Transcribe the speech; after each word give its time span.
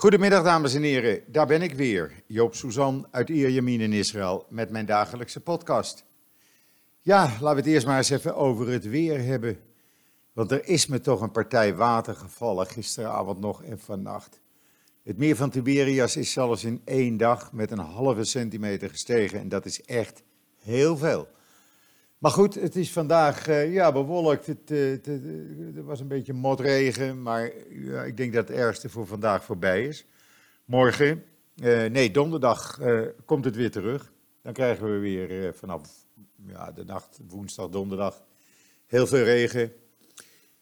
Goedemiddag 0.00 0.42
dames 0.44 0.74
en 0.74 0.82
heren, 0.82 1.22
daar 1.26 1.46
ben 1.46 1.62
ik 1.62 1.74
weer, 1.74 2.22
Joop 2.26 2.54
Suzan 2.54 3.06
uit 3.10 3.28
Ierjemien 3.28 3.80
in 3.80 3.92
Israël 3.92 4.46
met 4.48 4.70
mijn 4.70 4.86
dagelijkse 4.86 5.40
podcast. 5.40 6.04
Ja, 7.00 7.22
laten 7.22 7.48
we 7.48 7.56
het 7.56 7.66
eerst 7.66 7.86
maar 7.86 7.96
eens 7.96 8.10
even 8.10 8.36
over 8.36 8.68
het 8.68 8.84
weer 8.84 9.24
hebben. 9.24 9.58
Want 10.32 10.50
er 10.50 10.68
is 10.68 10.86
me 10.86 11.00
toch 11.00 11.20
een 11.20 11.30
partij 11.30 11.74
water 11.74 12.14
gevallen 12.14 12.66
gisteravond 12.66 13.40
nog 13.40 13.62
en 13.62 13.78
vannacht. 13.78 14.40
Het 15.02 15.18
meer 15.18 15.36
van 15.36 15.50
Tiberias 15.50 16.16
is 16.16 16.32
zelfs 16.32 16.64
in 16.64 16.82
één 16.84 17.16
dag 17.16 17.52
met 17.52 17.70
een 17.70 17.78
halve 17.78 18.24
centimeter 18.24 18.88
gestegen 18.88 19.40
en 19.40 19.48
dat 19.48 19.64
is 19.64 19.82
echt 19.82 20.22
heel 20.58 20.96
veel. 20.96 21.28
Maar 22.20 22.30
goed, 22.30 22.54
het 22.54 22.76
is 22.76 22.92
vandaag 22.92 23.48
uh, 23.48 23.72
ja, 23.72 23.92
bewolkt. 23.92 24.46
Het, 24.46 24.70
uh, 24.70 24.90
het, 24.90 25.06
het, 25.06 25.84
was 25.84 26.00
een 26.00 26.08
beetje 26.08 26.32
motregen, 26.32 27.22
maar 27.22 27.52
ja, 27.68 28.02
ik 28.02 28.16
denk 28.16 28.32
dat 28.32 28.48
het 28.48 28.56
ergste 28.56 28.88
voor 28.88 29.06
vandaag 29.06 29.44
voorbij 29.44 29.86
is. 29.86 30.06
Morgen, 30.64 31.24
nee, 31.90 32.10
donderdag 32.10 32.78
komt 33.24 33.44
het 33.44 33.56
weer 33.56 33.70
terug. 33.70 34.12
Dan 34.42 34.52
krijgen 34.52 34.92
we 34.92 34.98
weer 34.98 35.54
vanaf 35.54 36.06
ja, 36.46 36.72
de 36.72 36.84
nacht, 36.84 37.18
woensdag, 37.28 37.68
donderdag, 37.68 38.22
heel 38.86 39.06
veel 39.06 39.24
regen. 39.24 39.72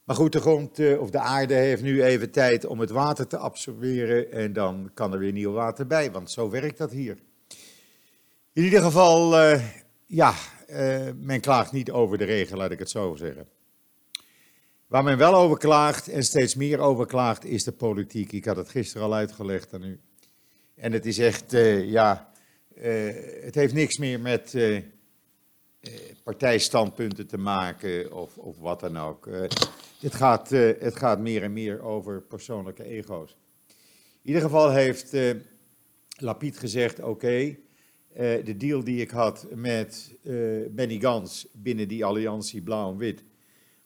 Maar 0.05 0.17
goed, 0.17 0.33
de 0.33 0.41
grond 0.41 0.99
of 0.99 1.11
de 1.11 1.21
aarde 1.21 1.55
heeft 1.55 1.83
nu 1.83 2.03
even 2.05 2.31
tijd 2.31 2.67
om 2.67 2.81
het 2.81 2.91
water 2.91 3.27
te 3.27 3.39
absorberen 3.39 4.33
en 4.33 4.53
dan 4.53 4.91
kan 4.95 5.13
er 5.13 5.19
weer 5.19 5.33
nieuw 5.33 5.53
water 5.53 5.87
bij, 5.87 6.13
want 6.13 6.31
zo 6.31 6.51
werkt 6.51 6.79
dat 6.79 6.91
hier. 6.91 7.19
In 8.53 8.63
ieder 8.65 8.83
geval, 8.83 9.35
ja, 10.09 10.35
uh, 10.71 11.09
men 11.17 11.41
klaagt 11.41 11.73
niet 11.73 11.91
over 11.91 12.19
de 12.19 12.25
regen, 12.25 12.57
laat 12.57 12.71
ik 12.71 12.79
het 12.79 12.91
zo 12.91 13.15
zeggen. 13.15 13.49
Waar 14.87 15.05
men 15.05 15.19
wel 15.19 15.35
over 15.35 15.59
klaagt 15.59 16.09
en 16.09 16.23
steeds 16.23 16.55
meer 16.55 16.79
over 16.79 17.07
klaagt, 17.07 17.45
is 17.45 17.65
de 17.65 17.73
politiek. 17.73 18.33
Ik 18.33 18.45
had 18.45 18.57
het 18.57 18.69
gisteren 18.69 19.07
al 19.07 19.15
uitgelegd 19.15 19.75
aan 19.75 19.83
u. 19.83 20.01
En 20.75 20.93
het 20.93 21.07
is 21.07 21.19
echt, 21.19 21.55
uh, 21.55 21.91
ja, 21.91 22.33
uh, 22.75 22.85
het 23.41 23.55
heeft 23.55 23.75
niks 23.75 23.99
meer 23.99 24.21
met 24.21 24.57
partijstandpunten 26.23 27.27
te 27.27 27.39
maken 27.39 28.13
of, 28.13 28.39
of 28.39 28.59
wat 28.59 28.81
dan 28.81 28.99
ook. 28.99 29.29
het, 30.01 30.15
gaat, 30.15 30.49
het 30.51 30.97
gaat 30.97 31.19
meer 31.19 31.43
en 31.43 31.53
meer 31.53 31.83
over 31.83 32.23
persoonlijke 32.23 32.85
ego's. 32.85 33.37
In 34.23 34.35
ieder 34.35 34.43
geval 34.43 34.71
heeft 34.71 35.17
Lapid 36.17 36.59
gezegd, 36.59 37.01
oké, 37.01 37.57
uh, 38.19 38.45
de 38.45 38.57
deal 38.57 38.85
die 38.85 39.01
ik 39.01 39.11
had 39.11 39.47
met 39.55 40.15
uh, 40.23 40.67
Benny 40.71 41.01
Gans 41.01 41.47
binnen 41.53 41.89
die 41.89 42.05
alliantie 42.05 42.63
blauw 42.63 42.91
en 42.91 42.97
wit, 42.97 43.25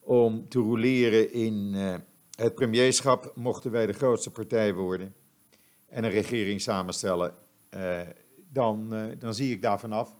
om 0.00 0.48
te 0.48 0.58
roleren 0.58 1.32
in 1.32 1.72
uh, 1.74 1.94
het 2.36 2.54
premierschap, 2.54 3.32
mochten 3.34 3.70
wij 3.70 3.86
de 3.86 3.92
grootste 3.92 4.30
partij 4.30 4.74
worden 4.74 5.14
en 5.86 6.04
een 6.04 6.10
regering 6.10 6.60
samenstellen, 6.60 7.34
dan, 8.52 8.94
dan 9.18 9.34
zie 9.34 9.52
ik 9.52 9.62
daarvan 9.62 9.92
af. 9.92 10.16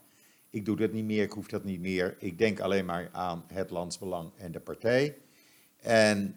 Ik 0.51 0.65
doe 0.65 0.77
dat 0.77 0.93
niet 0.93 1.05
meer, 1.05 1.23
ik 1.23 1.33
hoef 1.33 1.47
dat 1.47 1.65
niet 1.65 1.81
meer. 1.81 2.17
Ik 2.19 2.39
denk 2.39 2.61
alleen 2.61 2.85
maar 2.85 3.09
aan 3.13 3.45
het 3.47 3.71
landsbelang 3.71 4.31
en 4.37 4.53
de 4.53 4.61
partij. 4.61 5.17
En 5.81 6.37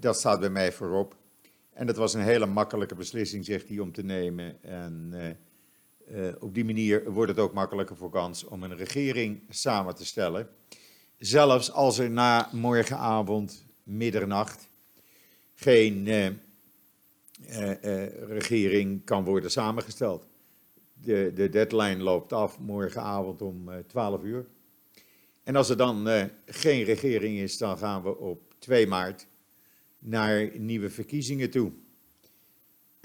dat 0.00 0.18
staat 0.18 0.40
bij 0.40 0.50
mij 0.50 0.72
voorop. 0.72 1.16
En 1.72 1.86
dat 1.86 1.96
was 1.96 2.14
een 2.14 2.22
hele 2.22 2.46
makkelijke 2.46 2.94
beslissing, 2.94 3.44
zegt 3.44 3.68
hij, 3.68 3.78
om 3.78 3.92
te 3.92 4.02
nemen. 4.02 4.62
En 4.62 5.12
uh, 6.10 6.28
op 6.38 6.54
die 6.54 6.64
manier 6.64 7.12
wordt 7.12 7.30
het 7.30 7.40
ook 7.40 7.52
makkelijker 7.52 7.96
voor 7.96 8.10
kans 8.10 8.44
om 8.44 8.62
een 8.62 8.76
regering 8.76 9.40
samen 9.48 9.94
te 9.94 10.06
stellen. 10.06 10.48
Zelfs 11.18 11.72
als 11.72 11.98
er 11.98 12.10
na 12.10 12.48
morgenavond, 12.52 13.64
middernacht, 13.82 14.68
geen 15.54 16.06
uh, 16.06 16.26
uh, 16.26 18.06
regering 18.28 19.04
kan 19.04 19.24
worden 19.24 19.50
samengesteld. 19.50 20.26
De, 20.92 21.32
de 21.34 21.48
deadline 21.48 22.02
loopt 22.02 22.32
af 22.32 22.58
morgenavond 22.58 23.42
om 23.42 23.70
12 23.86 24.22
uur. 24.22 24.46
En 25.42 25.56
als 25.56 25.68
er 25.68 25.76
dan 25.76 26.08
geen 26.46 26.84
regering 26.84 27.38
is, 27.38 27.58
dan 27.58 27.78
gaan 27.78 28.02
we 28.02 28.16
op 28.16 28.54
2 28.58 28.86
maart 28.86 29.26
naar 29.98 30.50
nieuwe 30.58 30.90
verkiezingen 30.90 31.50
toe. 31.50 31.72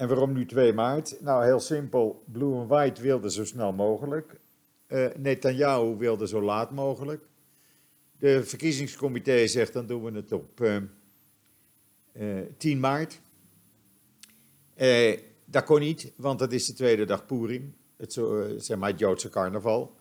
En 0.02 0.08
waarom 0.08 0.32
nu 0.32 0.46
2 0.46 0.72
maart? 0.72 1.20
Nou, 1.20 1.44
heel 1.44 1.60
simpel. 1.60 2.24
Blue 2.32 2.54
and 2.54 2.68
White 2.68 3.02
wilde 3.02 3.30
zo 3.30 3.44
snel 3.44 3.72
mogelijk. 3.72 4.40
Uh, 4.88 5.06
Netanyahu 5.16 5.96
wilde 5.96 6.28
zo 6.28 6.42
laat 6.42 6.70
mogelijk. 6.70 7.24
De 8.18 8.44
verkiezingscomité 8.44 9.46
zegt 9.46 9.72
dan 9.72 9.86
doen 9.86 10.02
we 10.02 10.10
het 10.12 10.32
op 10.32 10.60
uh, 10.60 10.76
uh, 12.12 12.40
10 12.56 12.80
maart. 12.80 13.20
dat 15.44 15.64
kon 15.64 15.80
niet, 15.80 16.12
want 16.16 16.38
dat 16.38 16.52
is 16.52 16.66
de 16.66 16.72
tweede 16.72 17.04
dag 17.04 17.26
Purim, 17.26 17.74
het, 17.96 18.12
zeg 18.56 18.78
maar 18.78 18.90
het 18.90 18.98
Joodse 18.98 19.28
carnaval. 19.28 19.96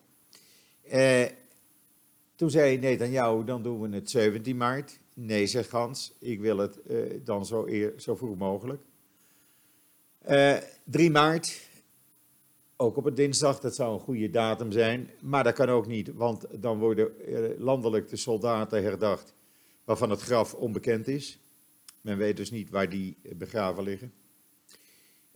toen 2.36 2.50
zei 2.50 2.78
Netanyahu, 2.78 3.44
dan 3.44 3.64
doen 3.64 3.82
we 3.82 3.96
het 3.96 4.10
17 4.10 4.58
maart. 4.58 5.00
Nee, 5.14 5.48
zegt 5.48 5.70
Hans, 5.70 6.14
ik 6.20 6.40
wil 6.40 6.58
het 6.58 6.80
dan 7.24 7.46
zo, 7.46 7.66
eer, 7.68 7.94
zo 7.98 8.16
vroeg 8.16 8.38
mogelijk. 8.38 8.82
Uh, 10.30 10.56
eh, 10.56 10.64
3 10.84 11.12
maart, 11.12 11.70
ook 12.76 12.98
op 12.98 13.06
een 13.06 13.16
dinsdag, 13.16 13.60
dat 13.60 13.76
zou 13.76 13.94
een 13.94 14.00
goede 14.00 14.30
datum 14.30 14.72
zijn. 14.72 15.10
Maar 15.20 15.44
dat 15.44 15.54
kan 15.54 15.70
ook 15.70 15.88
niet, 15.88 16.14
want 16.14 16.46
dan 16.62 16.80
worden 16.80 17.12
uh, 17.30 17.60
landelijk 17.60 18.10
de 18.10 18.16
soldaten 18.16 18.84
herdacht 18.84 19.34
waarvan 19.84 20.10
het 20.10 20.22
graf 20.22 20.54
onbekend 20.54 21.08
is. 21.08 21.40
Men 22.02 22.18
weet 22.18 22.38
dus 22.38 22.52
niet 22.52 22.70
waar 22.70 22.90
die 22.90 23.18
begraven 23.36 23.84
liggen. 23.84 24.14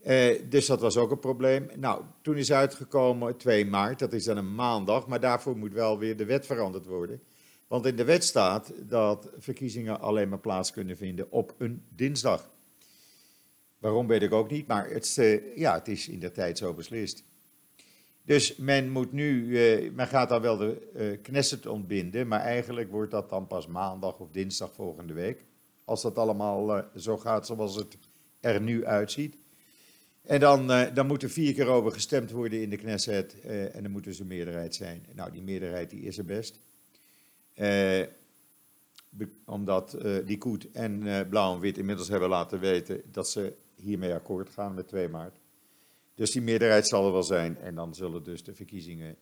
Uh, 0.06 0.40
dus 0.48 0.66
dat 0.66 0.80
was 0.80 0.96
ook 0.96 1.10
een 1.10 1.18
probleem. 1.18 1.68
Nou, 1.76 2.02
toen 2.22 2.36
is 2.36 2.52
uitgekomen 2.52 3.36
2 3.36 3.66
maart, 3.66 3.98
dat 3.98 4.12
is 4.12 4.24
dan 4.24 4.36
een 4.36 4.54
maandag, 4.54 5.06
maar 5.06 5.20
daarvoor 5.20 5.56
moet 5.56 5.72
wel 5.72 5.98
weer 5.98 6.16
de 6.16 6.24
wet 6.24 6.46
veranderd 6.46 6.86
worden. 6.86 7.22
Want 7.66 7.86
in 7.86 7.96
de 7.96 8.04
wet 8.04 8.24
staat 8.24 8.72
dat 8.78 9.30
verkiezingen 9.38 10.00
alleen 10.00 10.28
maar 10.28 10.38
plaats 10.38 10.70
kunnen 10.70 10.96
vinden 10.96 11.30
op 11.30 11.54
een 11.58 11.82
dinsdag. 11.88 12.48
Waarom 13.78 14.06
weet 14.06 14.22
ik 14.22 14.32
ook 14.32 14.50
niet, 14.50 14.66
maar 14.66 14.90
het, 14.90 15.16
uh, 15.18 15.56
ja, 15.56 15.74
het 15.74 15.88
is 15.88 16.08
in 16.08 16.20
de 16.20 16.32
tijd 16.32 16.58
zo 16.58 16.74
beslist. 16.74 17.24
Dus 18.22 18.56
men 18.56 18.90
moet 18.90 19.12
nu, 19.12 19.44
uh, 19.44 19.90
men 19.92 20.06
gaat 20.06 20.28
dan 20.28 20.42
wel 20.42 20.56
de 20.56 20.90
uh, 20.94 21.22
Knesset 21.22 21.66
ontbinden, 21.66 22.28
maar 22.28 22.40
eigenlijk 22.40 22.90
wordt 22.90 23.10
dat 23.10 23.30
dan 23.30 23.46
pas 23.46 23.66
maandag 23.66 24.18
of 24.18 24.30
dinsdag 24.30 24.72
volgende 24.72 25.12
week. 25.12 25.44
Als 25.84 26.02
dat 26.02 26.18
allemaal 26.18 26.84
zo 26.96 27.16
gaat 27.16 27.46
zoals 27.46 27.76
het 27.76 27.96
er 28.40 28.60
nu 28.60 28.86
uitziet. 28.86 29.36
En 30.22 30.40
dan, 30.40 30.66
dan 30.94 31.06
moet 31.06 31.22
er 31.22 31.30
vier 31.30 31.54
keer 31.54 31.66
over 31.66 31.92
gestemd 31.92 32.30
worden 32.30 32.62
in 32.62 32.70
de 32.70 32.76
Knesset 32.76 33.40
en 33.40 33.82
dan 33.82 33.90
moet 33.90 34.04
dus 34.04 34.18
een 34.18 34.26
meerderheid 34.26 34.74
zijn. 34.74 35.06
Nou, 35.14 35.32
die 35.32 35.42
meerderheid 35.42 35.90
die 35.90 36.02
is 36.02 36.18
er 36.18 36.24
best. 36.24 36.60
omdat 39.44 39.96
die 40.24 40.38
Koet 40.38 40.70
en 40.72 41.26
Blauw 41.28 41.54
en 41.54 41.60
Wit 41.60 41.78
inmiddels 41.78 42.08
hebben 42.08 42.28
laten 42.28 42.60
weten 42.60 43.02
dat 43.12 43.30
ze 43.30 43.52
hiermee 43.76 44.14
akkoord 44.14 44.50
gaan 44.50 44.74
met 44.74 44.88
2 44.88 45.08
maart. 45.08 45.36
Dus 46.14 46.30
die 46.30 46.42
meerderheid 46.42 46.88
zal 46.88 47.06
er 47.06 47.12
wel 47.12 47.22
zijn 47.22 47.58
en 47.58 47.74
dan 47.74 47.94
zullen 47.94 48.24
dus 48.24 48.44
de 48.44 48.54
verkiezingen 48.54 49.16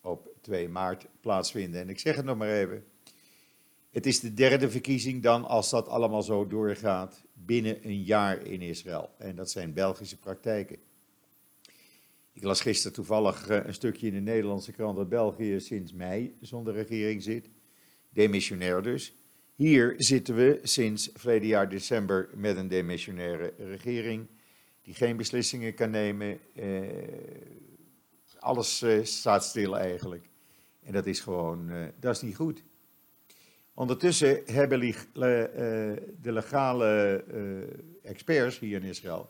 op 0.00 0.28
2 0.40 0.68
maart 0.68 1.06
plaatsvinden. 1.20 1.80
En 1.80 1.88
ik 1.88 1.98
zeg 1.98 2.16
het 2.16 2.24
nog 2.24 2.36
maar 2.36 2.52
even, 2.52 2.84
het 3.90 4.06
is 4.06 4.20
de 4.20 4.34
derde 4.34 4.70
verkiezing 4.70 5.22
dan 5.22 5.44
als 5.44 5.70
dat 5.70 5.88
allemaal 5.88 6.22
zo 6.22 6.46
doorgaat 6.46 7.24
binnen 7.32 7.86
een 7.86 8.02
jaar 8.02 8.42
in 8.42 8.62
Israël. 8.62 9.10
En 9.18 9.36
dat 9.36 9.50
zijn 9.50 9.72
Belgische 9.72 10.18
praktijken. 10.18 10.78
Ik 12.32 12.42
las 12.42 12.60
gisteren 12.60 12.92
toevallig 12.92 13.48
eh, 13.48 13.64
een 13.64 13.74
stukje 13.74 14.06
in 14.06 14.12
de 14.12 14.20
Nederlandse 14.20 14.72
krant 14.72 14.96
dat 14.96 15.08
België 15.08 15.60
sinds 15.60 15.92
mei 15.92 16.36
zonder 16.40 16.74
regering 16.74 17.22
zit. 17.22 17.48
Demissionair 18.10 18.82
dus. 18.82 19.14
Hier 19.56 19.94
zitten 19.98 20.34
we 20.34 20.60
sinds 20.62 21.10
verleden 21.14 21.48
jaar 21.48 21.68
december 21.68 22.28
met 22.34 22.56
een 22.56 22.68
demissionaire 22.68 23.54
regering 23.58 24.26
die 24.82 24.94
geen 24.94 25.16
beslissingen 25.16 25.74
kan 25.74 25.90
nemen. 25.90 26.38
Eh, 26.54 26.82
alles 28.38 28.82
eh, 28.82 29.04
staat 29.04 29.44
stil 29.44 29.78
eigenlijk. 29.78 30.28
En 30.82 30.92
dat 30.92 31.06
is 31.06 31.20
gewoon, 31.20 31.70
eh, 31.70 31.84
dat 32.00 32.14
is 32.14 32.22
niet 32.22 32.36
goed. 32.36 32.62
Ondertussen 33.74 34.42
hebben 34.44 34.80
de 34.80 36.32
legale 36.32 37.24
experts 38.02 38.58
hier 38.58 38.82
in 38.82 38.88
Israël, 38.88 39.26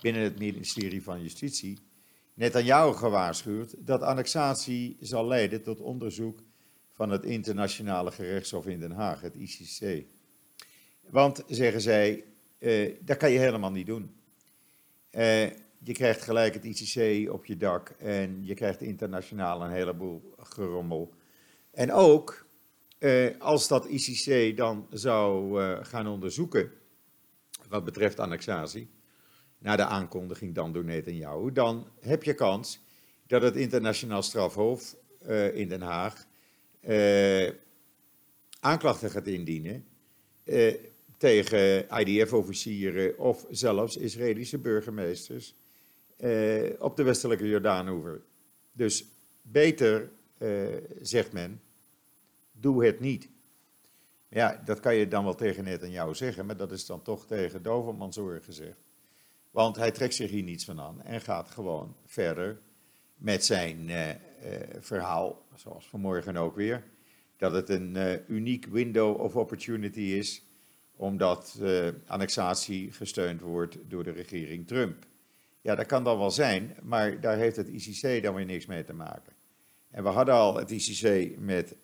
binnen 0.00 0.22
het 0.22 0.38
ministerie 0.38 1.02
van 1.02 1.22
Justitie, 1.22 1.78
net 2.34 2.56
aan 2.56 2.64
jou 2.64 2.94
gewaarschuwd 2.94 3.74
dat 3.78 4.02
annexatie 4.02 4.96
zal 5.00 5.26
leiden 5.26 5.62
tot 5.62 5.80
onderzoek 5.80 6.38
van 6.96 7.10
het 7.10 7.24
internationale 7.24 8.10
gerechtshof 8.10 8.66
in 8.66 8.80
Den 8.80 8.90
Haag, 8.90 9.20
het 9.20 9.34
ICC. 9.34 10.04
Want, 11.00 11.42
zeggen 11.46 11.80
zij, 11.80 12.24
uh, 12.58 12.94
dat 13.00 13.16
kan 13.16 13.30
je 13.30 13.38
helemaal 13.38 13.70
niet 13.70 13.86
doen. 13.86 14.14
Uh, 15.10 15.44
je 15.78 15.92
krijgt 15.92 16.22
gelijk 16.22 16.54
het 16.54 16.64
ICC 16.64 17.30
op 17.32 17.46
je 17.46 17.56
dak 17.56 17.88
en 17.88 18.44
je 18.44 18.54
krijgt 18.54 18.80
internationaal 18.80 19.62
een 19.62 19.70
heleboel 19.70 20.34
gerommel. 20.38 21.14
En 21.70 21.92
ook, 21.92 22.46
uh, 22.98 23.40
als 23.40 23.68
dat 23.68 23.86
ICC 23.86 24.56
dan 24.56 24.86
zou 24.90 25.60
gaan 25.84 26.06
onderzoeken 26.06 26.70
wat 27.68 27.84
betreft 27.84 28.20
annexatie, 28.20 28.90
na 29.58 29.76
de 29.76 29.84
aankondiging 29.84 30.54
dan 30.54 30.72
door 30.72 30.84
Netanyahu, 30.84 31.52
dan 31.52 31.88
heb 32.00 32.22
je 32.22 32.34
kans 32.34 32.80
dat 33.26 33.42
het 33.42 33.56
internationaal 33.56 34.22
strafhof 34.22 34.96
uh, 35.26 35.56
in 35.56 35.68
Den 35.68 35.82
Haag 35.82 36.26
uh, 36.86 37.50
aanklachten 38.60 39.10
gaat 39.10 39.26
indienen 39.26 39.84
uh, 40.44 40.74
tegen 41.16 41.86
IDF-officieren 41.98 43.18
of 43.18 43.46
zelfs 43.50 43.96
Israëlische 43.96 44.58
burgemeesters 44.58 45.54
op 46.78 46.96
de 46.96 47.02
westelijke 47.02 47.48
Jordaanoever. 47.48 48.22
Dus 48.72 49.04
beter, 49.42 50.10
zegt 51.00 51.32
men, 51.32 51.60
doe 52.52 52.84
het 52.84 53.00
niet. 53.00 53.28
Ja, 54.28 54.62
dat 54.64 54.80
kan 54.80 54.94
je 54.94 55.08
dan 55.08 55.24
wel 55.24 55.34
tegen 55.34 55.64
Netanyahu 55.64 56.14
zeggen, 56.14 56.46
maar 56.46 56.56
dat 56.56 56.72
is 56.72 56.86
dan 56.86 57.02
toch 57.02 57.26
tegen 57.26 57.62
Dovermansoor 57.62 58.40
gezegd. 58.42 58.88
Want 59.50 59.76
hij 59.76 59.90
trekt 59.90 60.14
zich 60.14 60.30
hier 60.30 60.42
niets 60.42 60.64
van 60.64 60.80
aan 60.80 61.02
en 61.02 61.20
gaat 61.20 61.50
gewoon 61.50 61.96
verder 62.06 62.58
met 63.16 63.44
zijn 63.44 63.90
verhaal, 64.80 65.46
zoals 65.54 65.88
vanmorgen 65.88 66.36
ook 66.36 66.56
weer, 66.56 66.82
dat 67.36 67.52
het 67.52 67.68
een 67.68 67.94
uh, 67.96 68.28
uniek 68.28 68.66
window 68.66 69.20
of 69.20 69.36
opportunity 69.36 70.00
is, 70.00 70.42
omdat 70.96 71.60
annexatie 72.06 72.92
gesteund 72.92 73.40
wordt 73.40 73.78
door 73.88 74.04
de 74.04 74.10
regering 74.10 74.66
Trump. 74.66 75.06
Ja, 75.60 75.74
dat 75.74 75.86
kan 75.86 76.04
dan 76.04 76.18
wel 76.18 76.30
zijn, 76.30 76.76
maar 76.82 77.20
daar 77.20 77.36
heeft 77.36 77.56
het 77.56 77.68
ICC 77.68 78.22
dan 78.22 78.34
weer 78.34 78.44
niks 78.44 78.66
mee 78.66 78.84
te 78.84 78.92
maken. 78.92 79.32
En 79.90 80.02
we 80.02 80.08
hadden 80.08 80.34
al 80.34 80.56
het 80.56 80.70
ICC 80.70 81.38
met 81.38 81.74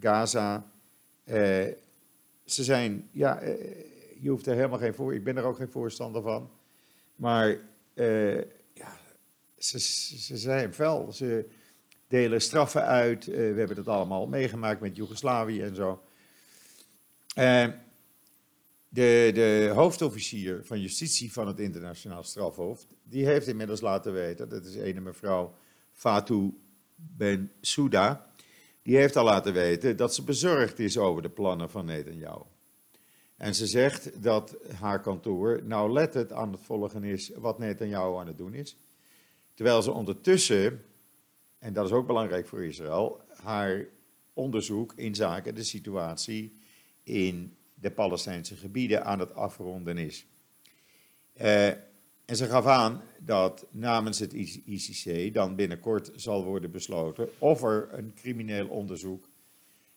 Gaza. 0.00 0.70
ze 2.44 2.64
zijn, 2.64 3.08
ja, 3.10 3.40
je 4.20 4.28
hoeft 4.28 4.46
er 4.46 4.54
helemaal 4.54 4.78
geen 4.78 4.94
voor, 4.94 5.14
ik 5.14 5.24
ben 5.24 5.36
er 5.36 5.44
ook 5.44 5.56
geen 5.56 5.70
voorstander 5.70 6.22
van. 6.22 6.50
Maar 7.16 7.48
ja, 8.74 8.98
ze, 9.58 9.78
ze 10.18 10.36
zijn 10.36 10.74
fel. 10.74 11.12
Ze 11.12 11.48
delen 12.12 12.40
straffen 12.40 12.86
uit. 12.86 13.26
Uh, 13.26 13.34
we 13.34 13.58
hebben 13.58 13.76
dat 13.76 13.88
allemaal 13.88 14.26
meegemaakt 14.26 14.80
met 14.80 14.96
Joegoslavië 14.96 15.62
en 15.62 15.74
zo. 15.74 16.02
Uh, 17.38 17.66
de, 18.88 19.30
de, 19.34 19.70
hoofdofficier 19.74 20.60
van 20.64 20.80
justitie 20.80 21.32
van 21.32 21.46
het 21.46 21.58
internationaal 21.58 22.22
strafhof, 22.22 22.86
die 23.02 23.26
heeft 23.26 23.46
inmiddels 23.46 23.80
laten 23.80 24.12
weten, 24.12 24.48
dat 24.48 24.64
is 24.64 24.76
ene 24.76 25.00
mevrouw 25.00 25.54
Fatou 25.92 26.54
Bensouda, 26.94 28.26
die 28.82 28.96
heeft 28.96 29.16
al 29.16 29.24
laten 29.24 29.52
weten 29.52 29.96
dat 29.96 30.14
ze 30.14 30.22
bezorgd 30.22 30.78
is 30.78 30.98
over 30.98 31.22
de 31.22 31.30
plannen 31.30 31.70
van 31.70 31.84
Netanyahu. 31.84 32.42
En 33.36 33.54
ze 33.54 33.66
zegt 33.66 34.22
dat 34.22 34.56
haar 34.80 35.00
kantoor 35.00 35.60
nauwlettend 35.64 36.32
aan 36.32 36.52
het 36.52 36.60
volgen 36.60 37.04
is 37.04 37.30
wat 37.34 37.58
Netanyahu 37.58 38.16
aan 38.16 38.26
het 38.26 38.38
doen 38.38 38.54
is. 38.54 38.76
Terwijl 39.54 39.82
ze 39.82 39.92
ondertussen, 39.92 40.84
en 41.62 41.72
dat 41.72 41.86
is 41.86 41.92
ook 41.92 42.06
belangrijk 42.06 42.46
voor 42.46 42.64
Israël, 42.64 43.20
haar 43.42 43.86
onderzoek 44.32 44.92
in 44.96 45.14
zaken 45.14 45.54
de 45.54 45.62
situatie 45.62 46.52
in 47.02 47.56
de 47.74 47.90
Palestijnse 47.90 48.56
gebieden 48.56 49.04
aan 49.04 49.18
het 49.18 49.34
afronden 49.34 49.98
is. 49.98 50.26
Uh, 51.40 51.66
en 52.24 52.36
ze 52.36 52.46
gaf 52.46 52.66
aan 52.66 53.02
dat 53.18 53.66
namens 53.70 54.18
het 54.18 54.32
ICC 54.64 55.34
dan 55.34 55.54
binnenkort 55.54 56.10
zal 56.14 56.44
worden 56.44 56.70
besloten 56.70 57.28
of 57.38 57.62
er 57.62 57.88
een 57.92 58.12
crimineel 58.14 58.68
onderzoek 58.68 59.28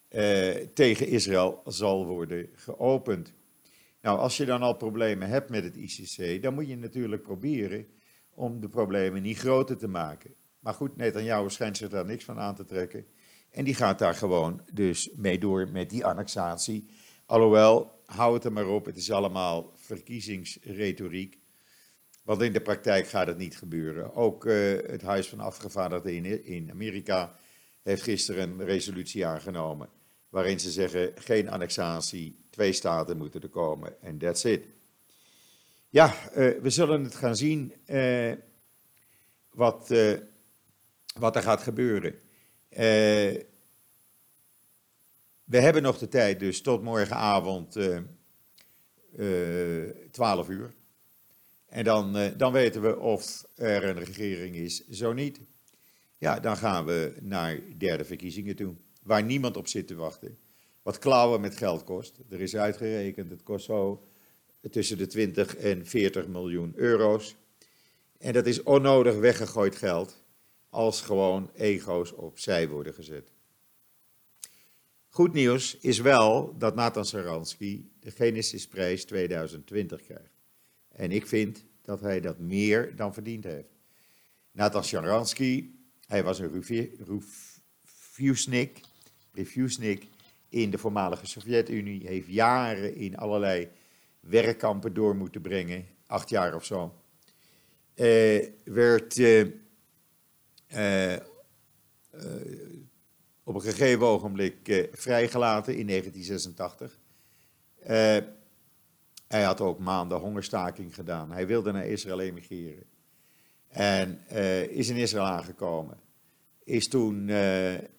uh, 0.10 0.50
tegen 0.74 1.08
Israël 1.08 1.62
zal 1.66 2.06
worden 2.06 2.50
geopend. 2.56 3.32
Nou, 4.02 4.20
als 4.20 4.38
je 4.38 4.46
dan 4.46 4.62
al 4.62 4.76
problemen 4.76 5.28
hebt 5.28 5.50
met 5.50 5.64
het 5.64 5.76
ICC, 5.76 6.42
dan 6.42 6.54
moet 6.54 6.68
je 6.68 6.78
natuurlijk 6.78 7.22
proberen 7.22 7.88
om 8.34 8.60
de 8.60 8.70
problemen 8.70 9.22
niet 9.22 9.38
groter 9.38 9.78
te 9.78 9.88
maken. 9.88 10.34
Maar 10.66 10.74
goed, 10.74 10.96
Netanyahu 10.96 11.50
schijnt 11.50 11.78
zich 11.78 11.90
daar 11.90 12.06
niks 12.06 12.24
van 12.24 12.40
aan 12.40 12.56
te 12.56 12.66
trekken. 12.66 13.06
En 13.50 13.64
die 13.64 13.76
gaat 13.76 14.00
daar 14.00 14.16
gewoon 14.16 14.62
dus 14.74 15.10
mee 15.16 15.40
door 15.40 15.70
met 15.70 15.90
die 15.90 16.06
annexatie. 16.06 16.90
Alhoewel, 17.26 18.02
hou 18.06 18.34
het 18.34 18.44
er 18.44 18.52
maar 18.52 18.68
op, 18.68 18.86
het 18.86 18.98
is 18.98 19.12
allemaal 19.12 19.74
verkiezingsretoriek. 19.76 21.40
Want 22.24 22.42
in 22.42 22.54
de 22.54 22.62
praktijk 22.62 23.08
gaat 23.08 23.28
het 23.28 23.38
niet 23.38 23.58
gebeuren. 23.58 24.16
Ook 24.16 24.46
uh, 24.46 24.78
het 24.88 25.02
Huis 25.02 25.28
van 25.30 25.40
Afgevaardigden 25.40 26.14
in, 26.14 26.46
in 26.46 26.72
Amerika 26.72 27.36
heeft 27.82 28.04
gisteren 28.04 28.50
een 28.50 28.66
resolutie 28.66 29.26
aangenomen 29.26 29.90
waarin 30.30 30.60
ze 30.60 30.72
zeggen 30.72 31.12
geen 31.16 31.50
annexatie, 31.50 32.40
twee 32.50 32.72
staten 32.72 33.18
moeten 33.18 33.42
er 33.42 33.50
komen 33.50 34.02
en 34.02 34.18
that's 34.18 34.44
it. 34.44 34.66
Ja, 35.90 36.06
uh, 36.08 36.62
we 36.62 36.70
zullen 36.70 37.04
het 37.04 37.16
gaan 37.16 37.36
zien 37.36 37.74
uh, 37.88 38.32
wat, 39.50 39.92
wat 41.20 41.36
er 41.36 41.42
gaat 41.42 41.62
gebeuren. 41.62 42.16
we 45.44 45.58
hebben 45.58 45.82
nog 45.82 45.98
de 45.98 46.08
tijd 46.08 46.40
dus 46.40 46.62
tot 46.62 46.84
morgenavond 46.84 47.78
12 50.12 50.50
uur. 50.50 50.74
En 51.66 51.84
dan, 51.84 52.34
dan 52.38 52.52
weten 52.52 52.82
we 52.82 53.00
of 53.00 53.46
er 53.56 53.84
een 53.84 54.04
regering 54.04 54.56
is, 54.56 54.88
zo 54.88 55.14
niet. 55.14 55.40
Ja, 56.18 56.40
dan 56.40 56.58
gaan 56.58 56.86
we 56.86 57.16
naar 57.22 57.60
derde 57.78 58.06
verkiezingen 58.06 58.56
toe 58.56 58.76
waar 59.04 59.24
niemand 59.24 59.58
op 59.58 59.68
zit 59.68 59.88
te 59.88 59.96
wachten. 59.96 60.38
Wat 60.82 61.00
klauwen 61.00 61.42
met 61.42 61.58
geld 61.58 61.84
kost. 61.84 62.20
Er 62.30 62.42
is 62.42 62.56
uitgerekend, 62.56 63.32
het 63.32 63.44
kost 63.44 63.66
zo 63.66 64.08
tussen 64.72 64.98
de 64.98 65.08
20 65.08 65.56
en 65.56 65.86
40 65.86 66.28
miljoen 66.28 66.74
euro's. 66.76 67.36
En 68.18 68.34
dat 68.34 68.46
is 68.46 68.64
onnodig 68.64 69.16
weggegooid 69.16 69.76
geld 69.76 70.25
als 70.76 71.02
gewoon 71.02 71.50
ego's 71.54 72.14
opzij 72.14 72.68
worden 72.68 72.94
gezet. 72.94 73.32
Goed 75.08 75.34
nieuws 75.34 75.78
is 75.78 76.00
wel 76.00 76.58
dat 76.58 76.76
Nathan 76.76 77.06
Saransky 77.06 77.86
de 78.00 78.12
Genesisprijs 78.12 79.06
2020 79.06 80.02
krijgt. 80.02 80.34
En 80.90 81.12
ik 81.12 81.28
vind 81.28 81.66
dat 81.82 82.02
hij 82.02 82.22
dat 82.22 82.40
meer 82.40 82.96
dan 82.96 83.14
verdiend 83.14 83.44
heeft. 83.44 83.70
Nathan 84.52 84.84
Sharansky, 84.84 85.70
hij 86.08 86.24
was 86.24 86.40
een 86.40 86.64
reviewsnik, 88.12 88.80
Refusnik 89.32 90.08
in 90.50 90.70
de 90.70 90.78
voormalige 90.78 91.26
Sovjet-Unie 91.26 92.08
heeft 92.08 92.28
jaren 92.28 92.96
in 92.96 93.18
allerlei 93.18 93.68
werkkampen 94.20 94.94
door 94.94 95.16
moeten 95.16 95.42
brengen, 95.42 95.86
acht 96.08 96.30
jaar 96.30 96.56
of 96.56 96.66
zo. 96.66 96.94
Uh, 97.96 98.46
werd 98.64 99.18
uh, 99.18 99.46
uh, 100.76 101.16
op 103.44 103.56
een 103.56 103.62
gegeven 103.62 104.06
ogenblik 104.06 104.88
vrijgelaten 104.92 105.78
in 105.78 105.88
1986. 105.88 107.00
hij 109.28 109.44
had 109.44 109.62
ook 109.62 109.80
maanden 109.80 110.18
hongerstaking 110.18 110.96
gedaan. 110.96 111.32
Hij 111.32 111.48
wilde 111.48 111.72
naar 111.72 111.86
Israël 111.86 112.20
emigreren. 112.20 112.84
En 113.68 114.28
is 114.70 114.90
in 114.90 114.96
Israël 114.96 115.26
aangekomen. 115.26 115.98
Is 116.64 116.88
toen 116.88 117.30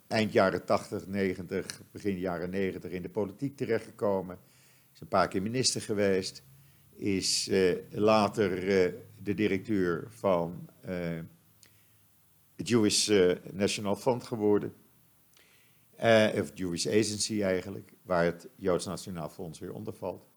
eind 0.07 0.33
jaren 0.33 0.65
80, 0.65 1.07
90, 1.07 1.83
begin 1.91 2.19
jaren 2.19 2.51
90 2.51 2.91
in 2.91 3.03
de 3.03 3.09
politiek 3.09 3.57
terechtgekomen. 3.57 4.39
Is 4.95 5.01
een 5.01 5.09
paar 5.09 5.29
keer 5.29 5.43
minister 5.43 5.81
geweest. 5.81 6.43
Is 6.97 7.51
later 7.91 8.51
de 9.23 9.35
directeur 9.35 10.07
van 10.11 10.69
Jewish 12.57 13.09
National 13.53 13.97
Fund 13.97 14.25
geworden. 14.25 14.75
of 16.35 16.51
Jewish 16.55 16.87
Agency 16.87 17.43
eigenlijk, 17.43 17.93
waar 18.03 18.25
het 18.25 18.49
Joods 18.57 18.87
Nationaal 18.87 19.29
Fonds 19.29 19.59
weer 19.59 19.73
onder 19.73 19.95
valt. 19.95 20.29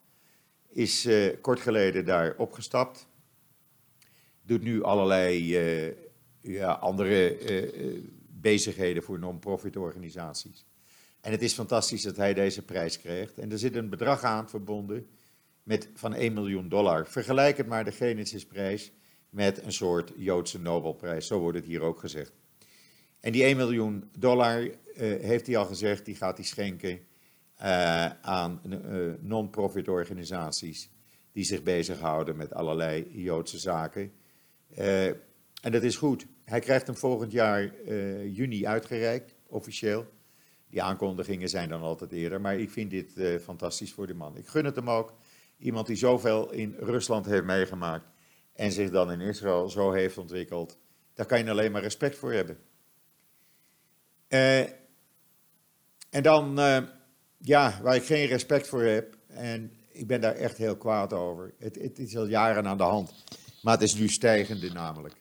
Is 0.67 1.07
kort 1.41 1.59
geleden 1.59 2.05
daar 2.05 2.35
opgestapt. 2.37 3.07
Doet 4.41 4.61
nu 4.61 4.83
allerlei 4.83 5.55
ja, 6.41 6.71
andere 6.71 7.37
bezigheden 8.41 9.03
voor 9.03 9.19
non-profit 9.19 9.77
organisaties. 9.77 10.65
En 11.21 11.31
het 11.31 11.41
is 11.41 11.53
fantastisch 11.53 12.01
dat 12.01 12.15
hij 12.15 12.33
deze 12.33 12.61
prijs 12.61 12.99
krijgt. 12.99 13.37
En 13.37 13.51
er 13.51 13.59
zit 13.59 13.75
een 13.75 13.89
bedrag 13.89 14.23
aan 14.23 14.49
verbonden 14.49 15.09
met, 15.63 15.89
van 15.93 16.13
1 16.13 16.33
miljoen 16.33 16.69
dollar. 16.69 17.07
Vergelijk 17.07 17.57
het 17.57 17.67
maar 17.67 17.85
de 17.85 17.91
Genesisprijs 17.91 18.91
met 19.29 19.63
een 19.63 19.73
soort 19.73 20.11
Joodse 20.15 20.59
Nobelprijs. 20.59 21.27
Zo 21.27 21.39
wordt 21.39 21.57
het 21.57 21.67
hier 21.67 21.81
ook 21.81 21.99
gezegd. 21.99 22.31
En 23.19 23.31
die 23.31 23.43
1 23.43 23.57
miljoen 23.57 24.09
dollar, 24.17 24.61
uh, 24.61 24.71
heeft 25.21 25.47
hij 25.47 25.57
al 25.57 25.65
gezegd, 25.65 26.05
die 26.05 26.15
gaat 26.15 26.37
hij 26.37 26.45
schenken 26.45 26.99
uh, 27.61 28.05
aan 28.21 28.61
uh, 28.65 29.13
non-profit 29.19 29.87
organisaties 29.87 30.89
die 31.31 31.43
zich 31.43 31.63
bezighouden 31.63 32.35
met 32.35 32.53
allerlei 32.53 33.21
Joodse 33.21 33.57
zaken. 33.57 34.11
En 35.61 35.71
dat 35.71 35.83
is 35.83 35.95
goed. 35.95 36.25
Hij 36.43 36.59
krijgt 36.59 36.87
hem 36.87 36.95
volgend 36.95 37.31
jaar 37.31 37.71
juni 38.25 38.67
uitgereikt, 38.67 39.35
officieel. 39.47 40.05
Die 40.69 40.81
aankondigingen 40.81 41.49
zijn 41.49 41.69
dan 41.69 41.81
altijd 41.81 42.11
eerder, 42.11 42.41
maar 42.41 42.59
ik 42.59 42.69
vind 42.69 42.91
dit 42.91 43.13
fantastisch 43.41 43.93
voor 43.93 44.07
de 44.07 44.13
man. 44.13 44.37
Ik 44.37 44.47
gun 44.47 44.65
het 44.65 44.75
hem 44.75 44.89
ook. 44.89 45.13
Iemand 45.57 45.87
die 45.87 45.95
zoveel 45.95 46.51
in 46.51 46.75
Rusland 46.79 47.25
heeft 47.25 47.43
meegemaakt 47.43 48.05
en 48.59 48.71
zich 48.71 48.89
dan 48.91 49.11
in 49.11 49.21
Israël 49.21 49.69
zo 49.69 49.91
heeft 49.91 50.17
ontwikkeld, 50.17 50.77
daar 51.13 51.25
kan 51.25 51.43
je 51.43 51.49
alleen 51.49 51.71
maar 51.71 51.81
respect 51.81 52.17
voor 52.17 52.33
hebben. 52.33 52.57
Uh, 54.29 54.59
en 56.09 56.23
dan, 56.23 56.59
uh, 56.59 56.77
ja, 57.37 57.79
waar 57.81 57.95
ik 57.95 58.03
geen 58.03 58.25
respect 58.25 58.67
voor 58.67 58.83
heb, 58.83 59.17
en 59.27 59.71
ik 59.91 60.07
ben 60.07 60.21
daar 60.21 60.35
echt 60.35 60.57
heel 60.57 60.77
kwaad 60.77 61.13
over. 61.13 61.53
Het, 61.57 61.75
het, 61.75 61.99
is 61.99 62.17
al 62.17 62.27
jaren 62.27 62.67
aan 62.67 62.77
de 62.77 62.83
hand, 62.83 63.13
maar 63.61 63.73
het 63.73 63.83
is 63.83 63.95
nu 63.95 64.07
stijgende 64.07 64.71
namelijk. 64.71 65.15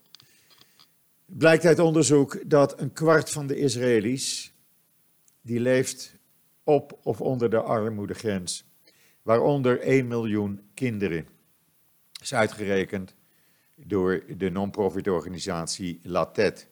Blijkt 1.24 1.64
uit 1.64 1.78
onderzoek 1.78 2.50
dat 2.50 2.80
een 2.80 2.92
kwart 2.92 3.30
van 3.30 3.46
de 3.46 3.56
Israëli's, 3.56 4.52
die 5.40 5.60
leeft 5.60 6.14
op 6.64 6.98
of 7.02 7.20
onder 7.20 7.50
de 7.50 7.60
armoedegrens, 7.60 8.64
waaronder 9.22 9.80
1 9.80 10.06
miljoen 10.06 10.60
kinderen. 10.74 11.28
is 12.20 12.34
uitgerekend 12.34 13.16
door 13.86 14.22
de 14.36 14.50
non-profit 14.50 15.08
organisatie 15.08 16.00
Latet. 16.02 16.68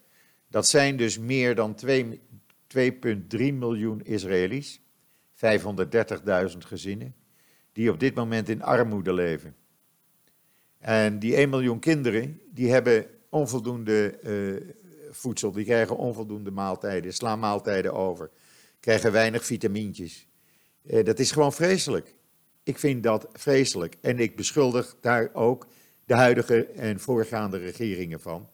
Dat 0.48 0.66
zijn 0.66 0.96
dus 0.96 1.18
meer 1.18 1.54
dan 1.54 1.76
2,3 1.86 1.98
miljoen 3.36 4.04
Israëli's, 4.04 4.80
530.000 5.34 6.58
gezinnen, 6.58 7.14
die 7.72 7.90
op 7.90 8.00
dit 8.00 8.14
moment 8.14 8.48
in 8.48 8.62
armoede 8.62 9.12
leven. 9.12 9.56
En 10.78 11.18
die 11.18 11.36
1 11.36 11.48
miljoen 11.48 11.78
kinderen, 11.78 12.40
die 12.50 12.70
hebben 12.70 13.06
onvoldoende 13.28 14.18
uh, 14.22 14.74
voedsel, 15.10 15.52
die 15.52 15.64
krijgen 15.64 15.96
onvoldoende 15.96 16.50
maaltijden, 16.50 17.12
slaan 17.12 17.38
maaltijden 17.38 17.94
over, 17.94 18.30
krijgen 18.80 19.12
weinig 19.12 19.44
vitamintjes. 19.44 20.28
Uh, 20.82 21.04
dat 21.04 21.18
is 21.18 21.30
gewoon 21.30 21.52
vreselijk. 21.52 22.14
Ik 22.62 22.78
vind 22.78 23.02
dat 23.02 23.28
vreselijk. 23.32 23.96
En 24.00 24.18
ik 24.18 24.36
beschuldig 24.36 24.96
daar 25.00 25.30
ook 25.32 25.66
de 26.06 26.14
huidige 26.14 26.66
en 26.66 27.00
voorgaande 27.00 27.58
regeringen 27.58 28.20
van. 28.20 28.48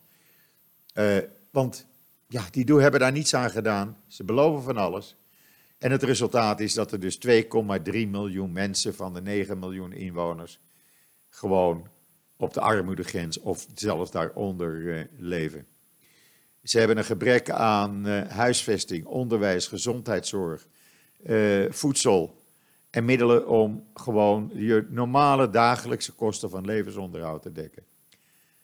Uh, 0.93 1.17
want 1.51 1.87
ja, 2.27 2.43
die 2.51 2.73
hebben 2.73 2.99
daar 2.99 3.11
niets 3.11 3.35
aan 3.35 3.49
gedaan. 3.49 3.97
Ze 4.07 4.23
beloven 4.23 4.63
van 4.63 4.77
alles. 4.77 5.15
En 5.77 5.91
het 5.91 6.03
resultaat 6.03 6.59
is 6.59 6.73
dat 6.73 6.91
er 6.91 6.99
dus 6.99 7.19
2,3 7.27 7.31
miljoen 8.07 8.51
mensen 8.51 8.95
van 8.95 9.13
de 9.13 9.21
9 9.21 9.59
miljoen 9.59 9.93
inwoners 9.93 10.59
gewoon 11.29 11.87
op 12.37 12.53
de 12.53 12.61
armoedegrens 12.61 13.39
of 13.39 13.67
zelfs 13.75 14.11
daaronder 14.11 14.75
uh, 14.75 15.03
leven. 15.17 15.67
Ze 16.63 16.77
hebben 16.77 16.97
een 16.97 17.03
gebrek 17.03 17.49
aan 17.49 18.07
uh, 18.07 18.27
huisvesting, 18.27 19.05
onderwijs, 19.05 19.67
gezondheidszorg, 19.67 20.67
voedsel 21.69 22.42
en 22.93 23.05
middelen 23.05 23.47
om 23.47 23.83
gewoon 23.93 24.51
je 24.53 24.85
normale 24.89 25.49
dagelijkse 25.49 26.11
kosten 26.11 26.49
van 26.49 26.65
levensonderhoud 26.65 27.41
te 27.41 27.51
dekken. 27.51 27.83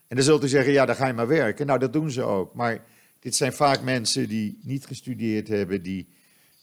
En 0.07 0.15
dan 0.15 0.25
zult 0.25 0.43
u 0.43 0.48
zeggen, 0.48 0.74
ja, 0.74 0.86
dan 0.86 0.95
ga 0.95 1.07
je 1.07 1.13
maar 1.13 1.27
werken. 1.27 1.65
Nou, 1.65 1.79
dat 1.79 1.93
doen 1.93 2.12
ze 2.12 2.24
ook. 2.24 2.53
Maar 2.53 2.83
dit 3.19 3.36
zijn 3.36 3.53
vaak 3.53 3.81
mensen 3.81 4.27
die 4.27 4.59
niet 4.62 4.86
gestudeerd 4.86 5.48
hebben, 5.48 5.83
die 5.83 6.07